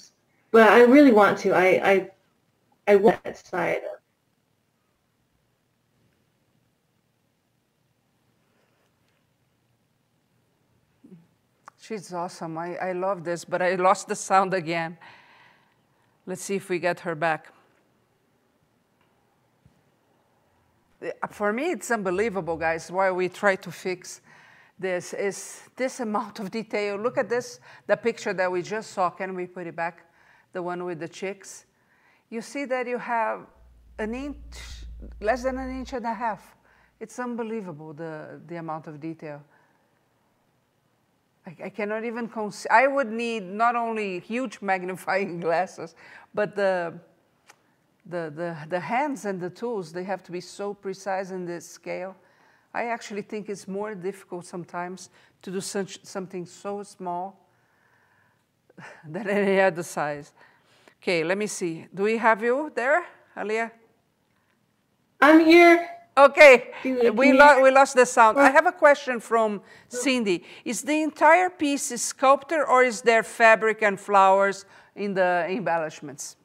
but 0.53 0.69
I 0.71 0.83
really 0.83 1.13
want 1.13 1.39
to. 1.41 1.53
I 1.55 1.67
I 1.93 2.11
I 2.89 2.97
want 2.97 3.23
that 3.25 3.39
side. 3.39 3.83
She's 11.83 12.13
awesome. 12.13 12.57
I, 12.59 12.77
I 12.77 12.93
love 12.93 13.25
this, 13.25 13.45
but 13.45 13.61
I 13.61 13.75
lost 13.89 14.07
the 14.07 14.15
sound 14.15 14.55
again. 14.55 14.97
Let's 16.27 16.45
see 16.45 16.55
if 16.55 16.69
we 16.69 16.79
get 16.79 17.01
her 17.01 17.17
back. 17.17 17.53
Uh, 21.03 21.27
for 21.29 21.53
me, 21.53 21.73
it's 21.73 21.91
unbelievable, 21.91 22.57
guys, 22.57 22.89
why 22.89 23.11
we 23.11 23.29
try 23.29 23.57
to 23.57 23.73
fix 23.73 24.21
this 24.79 25.13
is 25.13 25.63
this 25.75 25.99
amount 25.99 26.39
of 26.39 26.53
detail. 26.53 26.97
Look 26.97 27.19
at 27.19 27.29
this, 27.29 27.59
the 27.89 27.97
picture 27.97 28.33
that 28.33 28.51
we 28.51 28.63
just 28.63 28.93
saw. 28.93 29.11
Can 29.11 29.35
we 29.35 29.49
put 29.49 29.67
it 29.67 29.75
back? 29.75 30.07
The 30.53 30.63
one 30.63 30.85
with 30.85 31.01
the 31.01 31.09
chicks. 31.09 31.67
You 32.31 32.43
see 32.43 32.65
that 32.67 32.87
you 32.87 32.99
have 32.99 33.49
an 33.99 34.15
inch, 34.15 34.37
less 35.21 35.43
than 35.43 35.59
an 35.59 35.71
inch 35.71 35.95
and 35.95 36.07
a 36.07 36.15
half. 36.15 36.55
It's 37.01 37.19
unbelievable, 37.19 37.93
the, 37.93 38.41
the 38.47 38.57
amount 38.57 38.87
of 38.87 39.01
detail. 39.01 39.43
I, 41.47 41.57
I 41.65 41.69
cannot 41.71 42.05
even, 42.05 42.29
cons- 42.29 42.67
I 42.71 42.87
would 42.87 43.11
need 43.11 43.43
not 43.43 43.77
only 43.77 44.21
huge 44.21 44.61
magnifying 44.63 45.41
glasses, 45.41 45.95
but 46.35 46.55
the, 46.55 46.95
the, 48.07 48.33
the, 48.35 48.57
the 48.69 48.81
hands 48.81 49.25
and 49.25 49.41
the 49.41 49.51
tools, 49.51 49.93
they 49.93 50.05
have 50.05 50.23
to 50.25 50.33
be 50.33 50.41
so 50.41 50.75
precise 50.75 51.31
in 51.31 51.45
this 51.45 51.69
scale. 51.69 52.17
I 52.75 52.87
actually 52.87 53.23
think 53.23 53.49
it's 53.49 53.69
more 53.69 53.95
difficult 53.95 54.47
sometimes 54.47 55.11
to 55.43 55.51
do 55.51 55.61
such, 55.61 56.05
something 56.05 56.47
so 56.47 56.83
small 56.83 57.39
than 59.09 59.29
any 59.29 59.61
other 59.61 59.83
size. 59.83 60.33
Okay, 61.03 61.25
let 61.25 61.37
me 61.37 61.47
see. 61.47 61.87
Do 61.93 62.05
we 62.05 62.17
have 62.17 62.43
you 62.43 62.73
there, 62.75 63.05
Aleah? 63.37 63.71
I'm 65.21 65.45
here. 65.45 65.89
Okay, 66.17 66.73
we, 66.85 67.33
lo 67.33 67.63
we 67.63 67.71
lost 67.71 67.95
the 67.95 68.05
sound. 68.05 68.39
I 68.39 68.51
have 68.51 68.67
a 68.67 68.73
question 68.73 69.19
from 69.19 69.63
Cindy. 69.89 70.45
Is 70.65 70.83
the 70.83 71.03
entire 71.03 71.49
piece 71.49 71.85
sculpted 72.03 72.61
or 72.69 72.83
is 72.83 73.01
there 73.01 73.23
fabric 73.23 73.83
and 73.83 73.99
flowers 73.99 74.67
in 74.95 75.15
the 75.15 75.47
embellishments? 75.49 76.37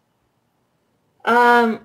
Um, 1.26 1.82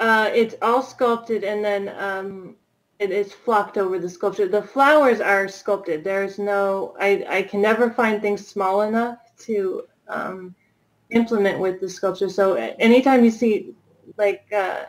uh, 0.00 0.30
it's 0.34 0.56
all 0.62 0.82
sculpted 0.82 1.44
and 1.44 1.64
then 1.64 1.94
um, 1.96 2.56
it 2.98 3.12
is 3.12 3.32
flocked 3.32 3.78
over 3.78 4.00
the 4.00 4.08
sculpture. 4.08 4.48
The 4.48 4.62
flowers 4.62 5.20
are 5.20 5.46
sculpted. 5.46 6.02
There's 6.02 6.40
no, 6.40 6.96
I, 6.98 7.24
I 7.28 7.42
can 7.42 7.62
never 7.62 7.88
find 7.88 8.20
things 8.20 8.44
small 8.44 8.82
enough 8.82 9.18
to 9.40 9.84
um, 10.08 10.56
implement 11.10 11.60
with 11.60 11.80
the 11.80 11.88
sculpture. 11.88 12.28
So 12.28 12.54
anytime 12.54 13.24
you 13.24 13.30
see 13.30 13.76
like 14.16 14.44
uh, 14.52 14.86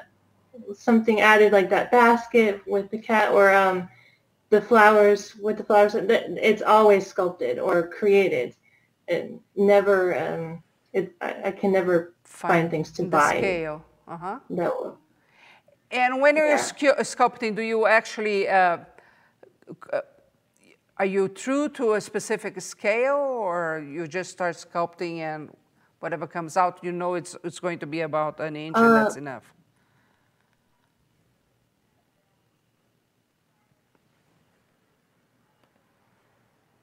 something 0.75 1.21
added 1.21 1.51
like 1.51 1.69
that 1.69 1.91
basket 1.91 2.61
with 2.67 2.89
the 2.91 2.97
cat 2.97 3.31
or 3.31 3.53
um, 3.53 3.89
the 4.49 4.61
flowers 4.61 5.35
with 5.35 5.57
the 5.57 5.63
flowers, 5.63 5.95
it's 5.95 6.61
always 6.61 7.07
sculpted 7.07 7.59
or 7.59 7.87
created. 7.87 8.55
It 9.07 9.33
never, 9.55 10.17
um, 10.17 10.63
it, 10.93 11.13
I, 11.21 11.35
I, 11.45 11.51
can 11.51 11.71
never 11.71 12.13
find, 12.23 12.53
find 12.53 12.71
things 12.71 12.91
to 12.93 13.03
buy. 13.03 13.37
scale. 13.37 13.83
Uh-huh. 14.07 14.39
No. 14.49 14.97
And 15.91 16.21
when 16.21 16.37
you're 16.37 16.57
sculpting, 16.57 17.55
do 17.55 17.61
you 17.61 17.85
actually, 17.85 18.47
uh, 18.47 18.77
uh, 19.91 20.01
are 20.97 21.05
you 21.05 21.27
true 21.27 21.67
to 21.69 21.93
a 21.93 22.01
specific 22.01 22.59
scale 22.61 23.15
or 23.15 23.85
you 23.85 24.07
just 24.07 24.31
start 24.31 24.55
sculpting 24.55 25.17
and 25.17 25.49
whatever 25.99 26.27
comes 26.27 26.57
out, 26.57 26.79
you 26.83 26.91
know 26.91 27.15
it's, 27.15 27.35
it's 27.43 27.59
going 27.59 27.79
to 27.79 27.87
be 27.87 28.01
about 28.01 28.39
an 28.39 28.55
inch 28.55 28.75
and 28.77 28.95
that's 28.95 29.15
uh, 29.15 29.19
enough? 29.19 29.53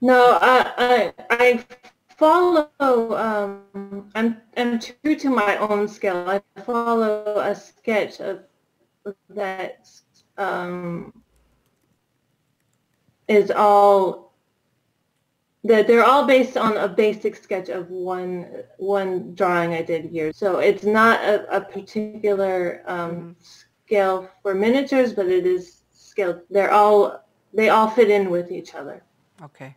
No, 0.01 0.39
I, 0.41 0.73
I, 0.79 1.15
I 1.31 1.65
follow, 2.17 2.69
um, 2.81 4.11
I'm, 4.15 4.39
I'm 4.57 4.79
true 4.79 5.17
to 5.17 5.31
my 5.31 5.57
own 5.59 5.89
scale. 5.89 6.29
I 6.29 6.41
follow 6.63 7.39
a 7.39 7.55
sketch 7.55 8.21
of 8.21 8.45
that 9.29 9.89
um, 10.39 11.13
is 13.29 13.51
all 13.51 14.31
that 15.63 15.87
they're 15.87 16.05
all 16.05 16.27
based 16.27 16.57
on 16.57 16.77
a 16.79 16.89
basic 16.89 17.37
sketch 17.37 17.69
of 17.69 17.91
one 17.91 18.47
one 18.79 19.35
drawing 19.35 19.75
I 19.75 19.83
did 19.83 20.07
here. 20.07 20.33
So 20.33 20.59
it's 20.59 20.85
not 20.85 21.23
a, 21.23 21.57
a 21.57 21.61
particular 21.61 22.83
um, 22.87 23.11
mm-hmm. 23.11 23.31
scale 23.85 24.31
for 24.43 24.55
miniatures, 24.55 25.13
but 25.13 25.27
it 25.27 25.47
is 25.47 25.83
scale. 25.93 26.41
They're 26.49 26.73
all 26.73 27.25
they 27.53 27.69
all 27.69 27.91
fit 27.91 28.09
in 28.11 28.31
with 28.31 28.51
each 28.51 28.75
other. 28.75 29.05
Okay. 29.43 29.77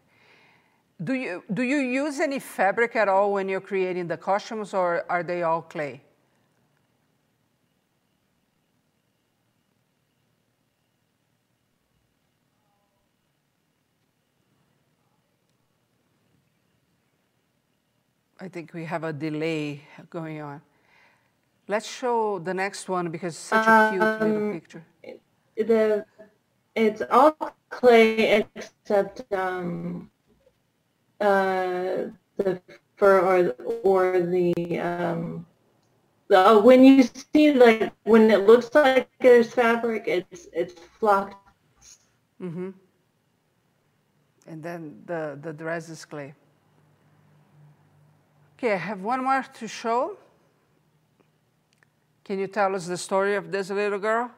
Do 1.03 1.13
you, 1.13 1.43
do 1.53 1.63
you 1.63 1.77
use 1.77 2.19
any 2.19 2.39
fabric 2.39 2.95
at 2.95 3.07
all 3.07 3.33
when 3.33 3.49
you're 3.49 3.59
creating 3.59 4.07
the 4.07 4.17
costumes 4.17 4.73
or 4.73 5.05
are 5.09 5.23
they 5.23 5.43
all 5.43 5.61
clay? 5.61 6.01
I 18.39 18.47
think 18.49 18.73
we 18.73 18.85
have 18.85 19.03
a 19.03 19.13
delay 19.13 19.81
going 20.09 20.41
on. 20.41 20.61
Let's 21.67 21.87
show 21.87 22.39
the 22.39 22.53
next 22.53 22.89
one 22.89 23.09
because 23.09 23.33
it's 23.35 23.39
such 23.39 23.65
a 23.65 23.89
cute 23.91 24.03
um, 24.03 24.19
little 24.19 24.51
picture. 24.51 24.83
The, 25.55 26.05
it's 26.75 27.01
all 27.09 27.37
clay 27.69 28.45
except 28.55 29.31
um, 29.31 30.11
uh, 31.23 32.11
the 32.37 32.61
fur 32.97 33.19
or 33.21 33.55
or 33.83 34.19
the 34.19 34.79
um, 34.79 35.45
the, 36.27 36.59
when 36.59 36.83
you 36.83 37.03
see 37.03 37.53
like 37.53 37.93
when 38.03 38.29
it 38.29 38.45
looks 38.45 38.69
like 38.75 39.09
there's 39.19 39.53
fabric, 39.53 40.03
it's 40.07 40.47
it's 40.53 40.75
flocked. 40.99 41.37
Mm-hmm. 42.41 42.71
And 44.47 44.61
then 44.61 45.01
the 45.05 45.39
the 45.41 45.53
dress 45.53 45.89
is 45.89 46.03
clay. 46.05 46.33
Okay, 48.57 48.73
I 48.73 48.77
have 48.77 49.01
one 49.01 49.23
more 49.23 49.45
to 49.59 49.67
show. 49.67 50.17
Can 52.23 52.39
you 52.39 52.47
tell 52.47 52.75
us 52.75 52.87
the 52.87 52.97
story 52.97 53.35
of 53.35 53.51
this 53.51 53.69
little 53.69 53.99
girl? 53.99 54.31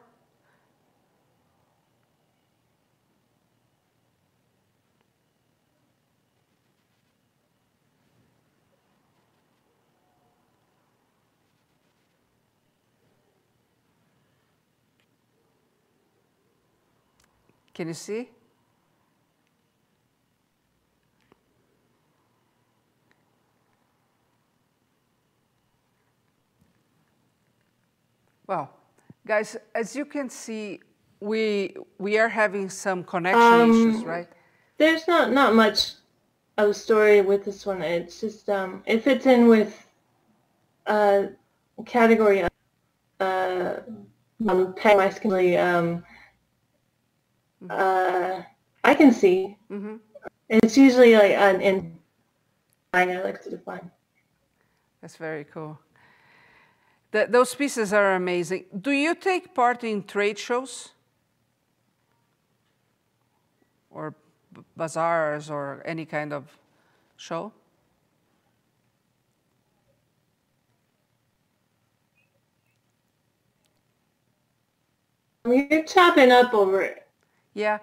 Can 17.76 17.88
you 17.88 17.94
see? 17.94 18.30
Well, 28.46 28.70
guys, 29.26 29.58
as 29.74 29.94
you 29.94 30.06
can 30.06 30.30
see, 30.30 30.80
we 31.20 31.76
we 31.98 32.16
are 32.16 32.30
having 32.30 32.70
some 32.70 33.04
connection 33.04 33.42
um, 33.42 33.70
issues, 33.70 34.04
right? 34.06 34.28
There's 34.78 35.06
not 35.06 35.32
not 35.32 35.54
much 35.54 35.96
of 36.56 36.70
a 36.70 36.74
story 36.74 37.20
with 37.20 37.44
this 37.44 37.66
one. 37.66 37.82
It's 37.82 38.22
just 38.22 38.48
um, 38.48 38.82
it 38.86 39.04
fits 39.04 39.26
in 39.26 39.48
with 39.48 39.86
a 40.86 40.92
uh, 40.92 41.26
category 41.84 42.40
of 42.40 42.50
uh, 43.20 43.80
um, 44.48 44.74
um, 45.58 46.02
uh, 47.70 48.42
I 48.84 48.94
can 48.94 49.12
see. 49.12 49.56
Mm-hmm. 49.70 49.96
It's 50.48 50.76
usually 50.76 51.14
like 51.14 51.32
an 51.32 51.60
in. 51.60 51.98
I 52.92 53.04
like 53.04 53.42
to 53.42 53.50
define. 53.50 53.90
That's 55.00 55.16
very 55.16 55.44
cool. 55.44 55.78
The, 57.10 57.26
those 57.28 57.54
pieces 57.54 57.92
are 57.92 58.14
amazing. 58.14 58.64
Do 58.80 58.90
you 58.90 59.14
take 59.14 59.54
part 59.54 59.84
in 59.84 60.04
trade 60.04 60.38
shows? 60.38 60.90
Or 63.90 64.14
bazaars 64.76 65.50
or 65.50 65.82
any 65.84 66.04
kind 66.04 66.32
of 66.32 66.44
show? 67.16 67.52
You're 75.46 75.84
chopping 75.84 76.32
up 76.32 76.52
over 76.54 76.82
it. 76.82 77.05
Yeah. 77.56 77.78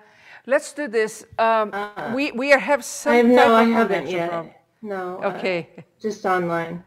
Let's 0.46 0.72
do 0.74 0.88
this. 0.88 1.26
Um, 1.40 1.72
uh, 1.74 2.12
we 2.14 2.32
we 2.32 2.50
have 2.50 2.86
some. 2.86 3.14
I 3.14 3.16
have, 3.18 3.26
no, 3.26 3.56
I 3.56 3.64
haven't 3.64 4.08
yet. 4.08 4.30
Problem. 4.30 4.54
No. 4.82 5.24
Okay. 5.24 5.70
Uh, 5.78 5.82
just 6.00 6.26
online. 6.26 6.84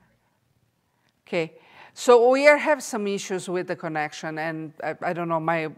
Okay. 1.26 1.54
So 1.94 2.30
we 2.30 2.46
are 2.46 2.58
have 2.58 2.82
some 2.82 3.06
issues 3.06 3.48
with 3.48 3.66
the 3.66 3.76
connection, 3.76 4.38
and 4.38 4.72
I, 4.84 4.94
I 5.02 5.12
don't 5.14 5.28
know 5.28 5.40
my, 5.40 5.68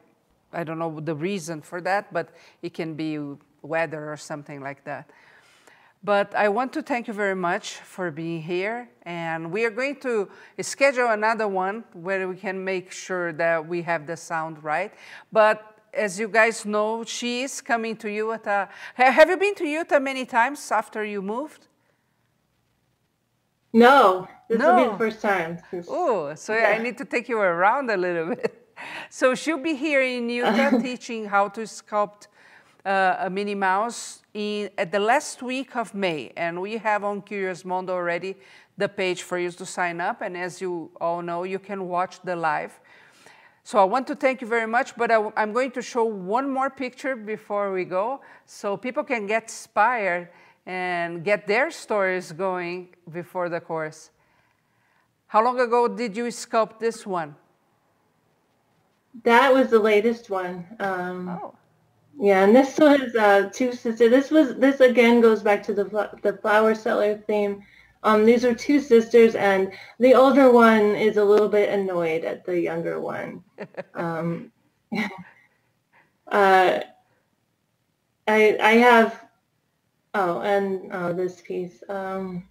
I 0.52 0.64
don't 0.64 0.78
know 0.78 1.00
the 1.00 1.14
reason 1.14 1.62
for 1.62 1.80
that, 1.82 2.12
but 2.12 2.28
it 2.60 2.74
can 2.74 2.94
be 2.94 3.18
weather 3.62 4.12
or 4.12 4.16
something 4.16 4.60
like 4.60 4.84
that. 4.84 5.08
But 6.02 6.34
I 6.34 6.48
want 6.48 6.72
to 6.74 6.82
thank 6.82 7.06
you 7.06 7.14
very 7.14 7.36
much 7.36 7.74
for 7.74 8.10
being 8.10 8.42
here. 8.42 8.88
And 9.02 9.50
we 9.50 9.64
are 9.64 9.70
going 9.70 9.96
to 10.00 10.28
schedule 10.60 11.10
another 11.10 11.48
one 11.48 11.84
where 11.92 12.28
we 12.28 12.36
can 12.36 12.64
make 12.64 12.92
sure 12.92 13.32
that 13.32 13.66
we 13.66 13.82
have 13.82 14.06
the 14.06 14.16
sound 14.16 14.62
right. 14.62 14.92
But 15.32 15.77
as 15.98 16.18
you 16.18 16.28
guys 16.28 16.64
know, 16.64 17.04
she 17.04 17.42
is 17.42 17.60
coming 17.60 17.96
to 17.96 18.10
Utah. 18.10 18.66
Have 18.94 19.28
you 19.28 19.36
been 19.36 19.54
to 19.56 19.66
Utah 19.66 19.98
many 19.98 20.24
times 20.24 20.70
after 20.70 21.04
you 21.04 21.20
moved? 21.20 21.66
No, 23.72 24.28
this 24.48 24.58
no. 24.58 24.74
will 24.74 24.84
be 24.84 24.90
the 24.92 24.98
first 24.98 25.20
time. 25.20 25.58
Oh, 25.88 26.34
so 26.34 26.54
yeah. 26.54 26.68
I 26.70 26.78
need 26.78 26.96
to 26.98 27.04
take 27.04 27.28
you 27.28 27.38
around 27.38 27.90
a 27.90 27.96
little 27.96 28.28
bit. 28.34 28.68
So 29.10 29.34
she'll 29.34 29.58
be 29.62 29.74
here 29.74 30.02
in 30.02 30.30
Utah 30.30 30.70
teaching 30.82 31.26
how 31.26 31.48
to 31.48 31.62
sculpt 31.62 32.28
uh, 32.84 33.16
a 33.18 33.30
Minnie 33.30 33.54
Mouse 33.54 34.22
in, 34.32 34.70
at 34.78 34.90
the 34.92 34.98
last 34.98 35.42
week 35.42 35.76
of 35.76 35.94
May. 35.94 36.32
And 36.36 36.60
we 36.62 36.78
have 36.78 37.04
on 37.04 37.22
Curious 37.22 37.64
Mondo 37.64 37.92
already 37.92 38.36
the 38.78 38.88
page 38.88 39.22
for 39.22 39.38
you 39.38 39.50
to 39.50 39.66
sign 39.66 40.00
up. 40.00 40.22
And 40.22 40.36
as 40.36 40.60
you 40.60 40.90
all 41.00 41.20
know, 41.20 41.42
you 41.42 41.58
can 41.58 41.88
watch 41.88 42.20
the 42.22 42.36
live. 42.36 42.78
So 43.68 43.78
I 43.78 43.84
want 43.84 44.06
to 44.06 44.14
thank 44.14 44.40
you 44.40 44.46
very 44.46 44.66
much, 44.66 44.96
but 44.96 45.10
I, 45.10 45.30
am 45.36 45.52
going 45.52 45.72
to 45.72 45.82
show 45.82 46.02
one 46.02 46.50
more 46.50 46.70
picture 46.70 47.14
before 47.14 47.70
we 47.70 47.84
go 47.84 48.22
so 48.46 48.78
people 48.78 49.04
can 49.04 49.26
get 49.26 49.42
inspired 49.42 50.30
and 50.64 51.22
get 51.22 51.46
their 51.46 51.70
stories 51.70 52.32
going 52.32 52.88
before 53.12 53.50
the 53.50 53.60
course. 53.60 54.08
How 55.26 55.44
long 55.44 55.60
ago 55.60 55.86
did 55.86 56.16
you 56.16 56.28
sculpt 56.28 56.78
this 56.78 57.06
one? 57.06 57.36
That 59.24 59.52
was 59.52 59.68
the 59.68 59.80
latest 59.80 60.30
one. 60.30 60.64
Um, 60.80 61.28
oh. 61.28 61.54
Yeah, 62.18 62.44
and 62.44 62.56
this 62.56 62.78
was 62.78 63.14
uh, 63.16 63.50
two 63.52 63.72
sisters. 63.72 64.10
This 64.10 64.30
was 64.30 64.54
this 64.54 64.80
again 64.80 65.20
goes 65.20 65.42
back 65.42 65.62
to 65.64 65.74
the 65.74 65.84
the 66.22 66.38
flower 66.38 66.74
seller 66.74 67.18
theme. 67.26 67.62
Um, 68.02 68.24
these 68.24 68.44
are 68.44 68.54
two 68.54 68.80
sisters, 68.80 69.34
and 69.34 69.72
the 69.98 70.14
older 70.14 70.50
one 70.50 70.94
is 70.94 71.16
a 71.16 71.24
little 71.24 71.48
bit 71.48 71.68
annoyed 71.68 72.24
at 72.24 72.44
the 72.44 72.60
younger 72.60 73.00
one. 73.00 73.42
um, 73.94 74.52
uh, 76.28 76.80
I 78.28 78.58
I 78.60 78.72
have 78.74 79.24
oh, 80.14 80.40
and 80.40 80.90
oh, 80.92 81.12
this 81.12 81.40
piece. 81.40 81.82
Um, 81.88 82.48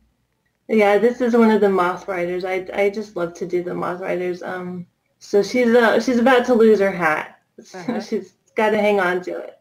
yeah, 0.68 0.98
this 0.98 1.22
is 1.22 1.36
one 1.36 1.52
of 1.52 1.62
the 1.62 1.70
moth 1.70 2.08
riders. 2.08 2.44
I 2.44 2.68
I 2.74 2.90
just 2.90 3.16
love 3.16 3.34
to 3.36 3.46
do 3.46 3.64
the 3.64 3.74
moth 3.74 4.02
riders. 4.02 4.44
Um, 4.44 4.86
so 5.20 5.42
she's 5.42 5.74
uh, 5.74 6.00
she's 6.00 6.20
about 6.20 6.46
to 6.46 6.54
lose 6.54 6.80
her 6.80 6.92
hat. 6.92 7.34
Uh-huh. 7.74 8.00
she's 8.00 8.34
got 8.54 8.70
to 8.70 8.78
hang 8.78 9.00
on 9.00 9.20
to 9.24 9.36
it. 9.36 9.58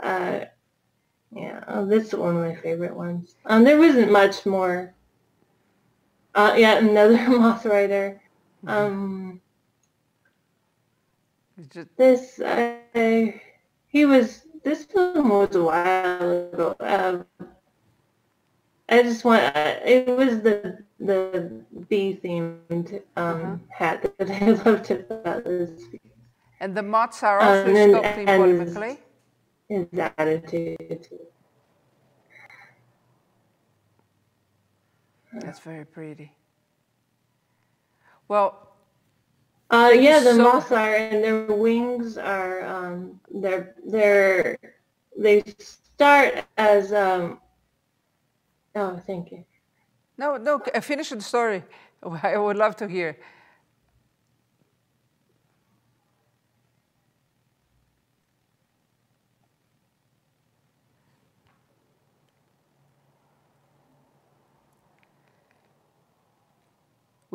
Uh, 0.00 0.40
yeah, 1.32 1.62
oh, 1.68 1.84
this 1.84 2.06
is 2.06 2.14
one 2.14 2.34
of 2.34 2.42
my 2.42 2.54
favorite 2.54 2.96
ones. 2.96 3.34
Um, 3.44 3.62
there 3.62 3.78
wasn't 3.78 4.10
much 4.10 4.46
more. 4.46 4.94
Uh, 6.36 6.54
yeah, 6.56 6.78
another 6.78 7.28
moth 7.38 7.66
rider. 7.66 8.20
Mm-hmm. 8.64 8.68
Um, 8.68 9.40
just... 11.72 11.88
This, 11.96 12.38
uh, 12.40 12.76
he 13.88 14.04
was, 14.04 14.46
this 14.62 14.86
one 14.92 15.28
was 15.28 15.56
a 15.56 15.62
while 15.62 16.48
ago. 16.52 16.76
Uh, 16.78 17.24
I 18.88 19.02
just 19.02 19.24
want, 19.24 19.42
uh, 19.56 19.76
it 19.84 20.06
was 20.06 20.42
the 20.42 20.86
the 20.98 21.62
bee 21.88 22.18
themed 22.22 23.02
um, 23.16 23.42
uh-huh. 23.42 23.56
hat 23.68 24.14
that 24.18 24.30
I 24.42 24.50
loved 24.50 24.90
about 24.90 25.44
this. 25.44 25.70
And 26.60 26.74
the 26.74 26.82
moths 26.82 27.22
are 27.22 27.40
also 27.40 27.68
um, 27.68 27.74
sculpting 27.74 28.26
polymically? 28.26 28.98
his 29.68 29.86
attitude. 30.16 31.08
That's 35.40 35.60
very 35.60 35.84
pretty. 35.84 36.32
Well, 38.28 38.76
uh, 39.70 39.92
yeah, 39.94 40.20
the 40.20 40.34
so, 40.34 40.42
moths 40.42 40.72
are, 40.72 40.94
and 40.94 41.24
their 41.24 41.46
wings 41.46 42.18
are, 42.18 42.64
um, 42.64 43.20
they're, 43.30 43.74
they're, 43.84 44.58
they 45.18 45.42
start 45.58 46.44
as, 46.56 46.92
um, 46.92 47.40
oh, 48.74 49.00
thank 49.06 49.32
you. 49.32 49.44
No, 50.18 50.36
no, 50.36 50.60
finish 50.80 51.10
the 51.10 51.20
story. 51.20 51.64
I 52.22 52.36
would 52.36 52.56
love 52.56 52.76
to 52.76 52.88
hear. 52.88 53.16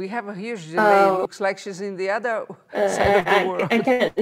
We 0.02 0.08
have 0.08 0.28
a 0.30 0.34
huge 0.34 0.72
delay. 0.72 1.04
Oh. 1.06 1.18
It 1.18 1.22
looks 1.22 1.40
like 1.40 1.60
she's 1.60 1.80
in 1.80 1.96
the 1.96 2.10
other 2.10 2.48
uh, 2.74 2.88
side 2.96 3.18
of 3.20 3.26
the 3.26 3.40
I, 3.40 3.48
world. 3.48 3.68
I, 3.70 3.78
can't. 3.78 4.18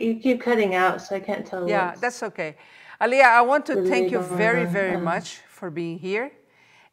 You 0.00 0.14
keep 0.24 0.40
cutting 0.40 0.74
out, 0.74 1.02
so 1.02 1.16
I 1.16 1.20
can't 1.20 1.44
tell. 1.44 1.68
Yeah, 1.68 1.94
that's 2.00 2.22
okay. 2.22 2.56
Aleah, 2.98 3.30
I 3.40 3.42
want 3.42 3.66
to 3.66 3.74
thank 3.92 4.10
you 4.10 4.20
very, 4.20 4.64
very 4.64 4.94
uh-huh. 4.94 5.12
much 5.12 5.26
for 5.50 5.68
being 5.70 5.98
here, 5.98 6.32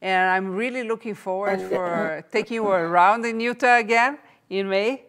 and 0.02 0.30
I'm 0.36 0.48
really 0.54 0.84
looking 0.84 1.16
forward 1.16 1.62
for 1.62 2.26
taking 2.36 2.56
you 2.56 2.68
around 2.68 3.26
in 3.26 3.40
Utah 3.40 3.78
again 3.78 4.18
in 4.50 4.68
May, 4.68 5.06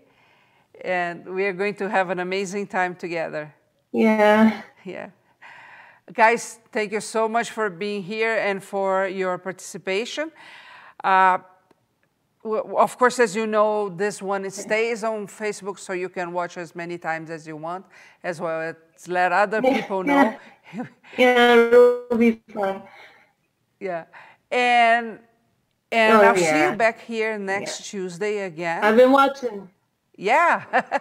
and 0.81 1.16
we 1.35 1.42
are 1.46 1.53
going 1.53 1.75
to 1.83 1.88
have 1.88 2.11
an 2.11 2.20
amazing 2.20 2.68
time 2.68 2.94
together. 2.94 3.53
Yeah. 3.90 4.62
Yeah. 4.85 5.11
Guys, 6.12 6.61
thank 6.70 6.92
you 6.92 7.01
so 7.01 7.29
much 7.29 7.51
for 7.51 7.70
being 7.70 8.05
here 8.05 8.37
and 8.37 8.62
for 8.62 9.09
your 9.09 9.37
participation. 9.37 10.31
Uh, 11.03 11.38
of 12.44 12.96
course, 12.96 13.18
as 13.18 13.37
you 13.37 13.46
know, 13.46 13.88
this 13.90 14.22
one 14.22 14.48
stays 14.50 15.05
on 15.05 15.26
Facebook, 15.26 15.79
so 15.79 15.92
you 15.92 16.09
can 16.09 16.33
watch 16.33 16.57
as 16.57 16.74
many 16.74 16.96
times 16.96 17.31
as 17.31 17.46
you 17.46 17.57
want, 17.57 17.85
as 18.22 18.40
well 18.40 18.61
as 18.61 19.09
let 19.09 19.33
other 19.33 19.61
people 19.61 20.03
know. 20.03 20.35
yeah, 21.18 21.55
it'll 21.55 22.16
be 22.16 22.40
fun. 22.53 22.83
Yeah, 23.79 24.05
and 24.50 25.18
and 25.92 26.14
oh, 26.14 26.22
I'll 26.22 26.38
yeah. 26.38 26.53
see 26.53 26.70
you 26.70 26.76
back 26.76 27.00
here 27.00 27.38
next 27.38 27.81
yeah. 27.81 28.00
Tuesday 28.00 28.38
again. 28.46 28.85
I've 28.85 28.96
been 28.96 29.12
watching. 29.12 29.68
Yeah. 30.16 30.64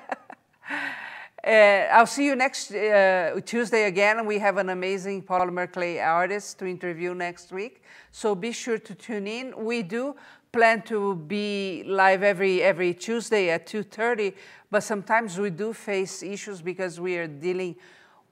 uh, 1.45 1.49
I'll 1.49 2.07
see 2.07 2.25
you 2.25 2.35
next 2.35 2.71
uh, 2.71 3.39
Tuesday 3.45 3.83
again. 3.83 4.25
We 4.25 4.39
have 4.39 4.57
an 4.57 4.69
amazing 4.69 5.23
polymer 5.23 5.71
clay 5.71 5.99
artist 5.99 6.57
to 6.59 6.65
interview 6.65 7.13
next 7.13 7.51
week. 7.51 7.83
So 8.11 8.33
be 8.33 8.51
sure 8.51 8.79
to 8.79 8.95
tune 8.95 9.27
in. 9.27 9.53
We 9.55 9.83
do 9.83 10.15
plan 10.51 10.81
to 10.83 11.15
be 11.15 11.83
live 11.85 12.23
every 12.23 12.61
every 12.61 12.93
Tuesday 12.93 13.49
at 13.49 13.67
2:30, 13.67 14.33
but 14.71 14.83
sometimes 14.83 15.37
we 15.37 15.49
do 15.49 15.73
face 15.73 16.23
issues 16.23 16.61
because 16.61 16.99
we 16.99 17.17
are 17.17 17.27
dealing 17.27 17.75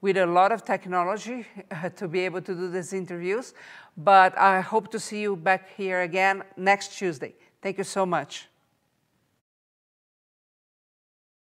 with 0.00 0.16
a 0.16 0.26
lot 0.26 0.52
of 0.52 0.64
technology 0.64 1.46
to 1.96 2.08
be 2.08 2.20
able 2.20 2.42
to 2.42 2.54
do 2.54 2.68
these 2.70 2.92
interviews. 2.92 3.54
But 3.96 4.38
I 4.38 4.60
hope 4.60 4.90
to 4.92 5.00
see 5.00 5.20
you 5.20 5.36
back 5.36 5.70
here 5.76 6.02
again 6.02 6.44
next 6.56 6.96
Tuesday. 6.98 7.34
Thank 7.60 7.78
you 7.78 7.84
so 7.84 8.06
much. 8.06 8.48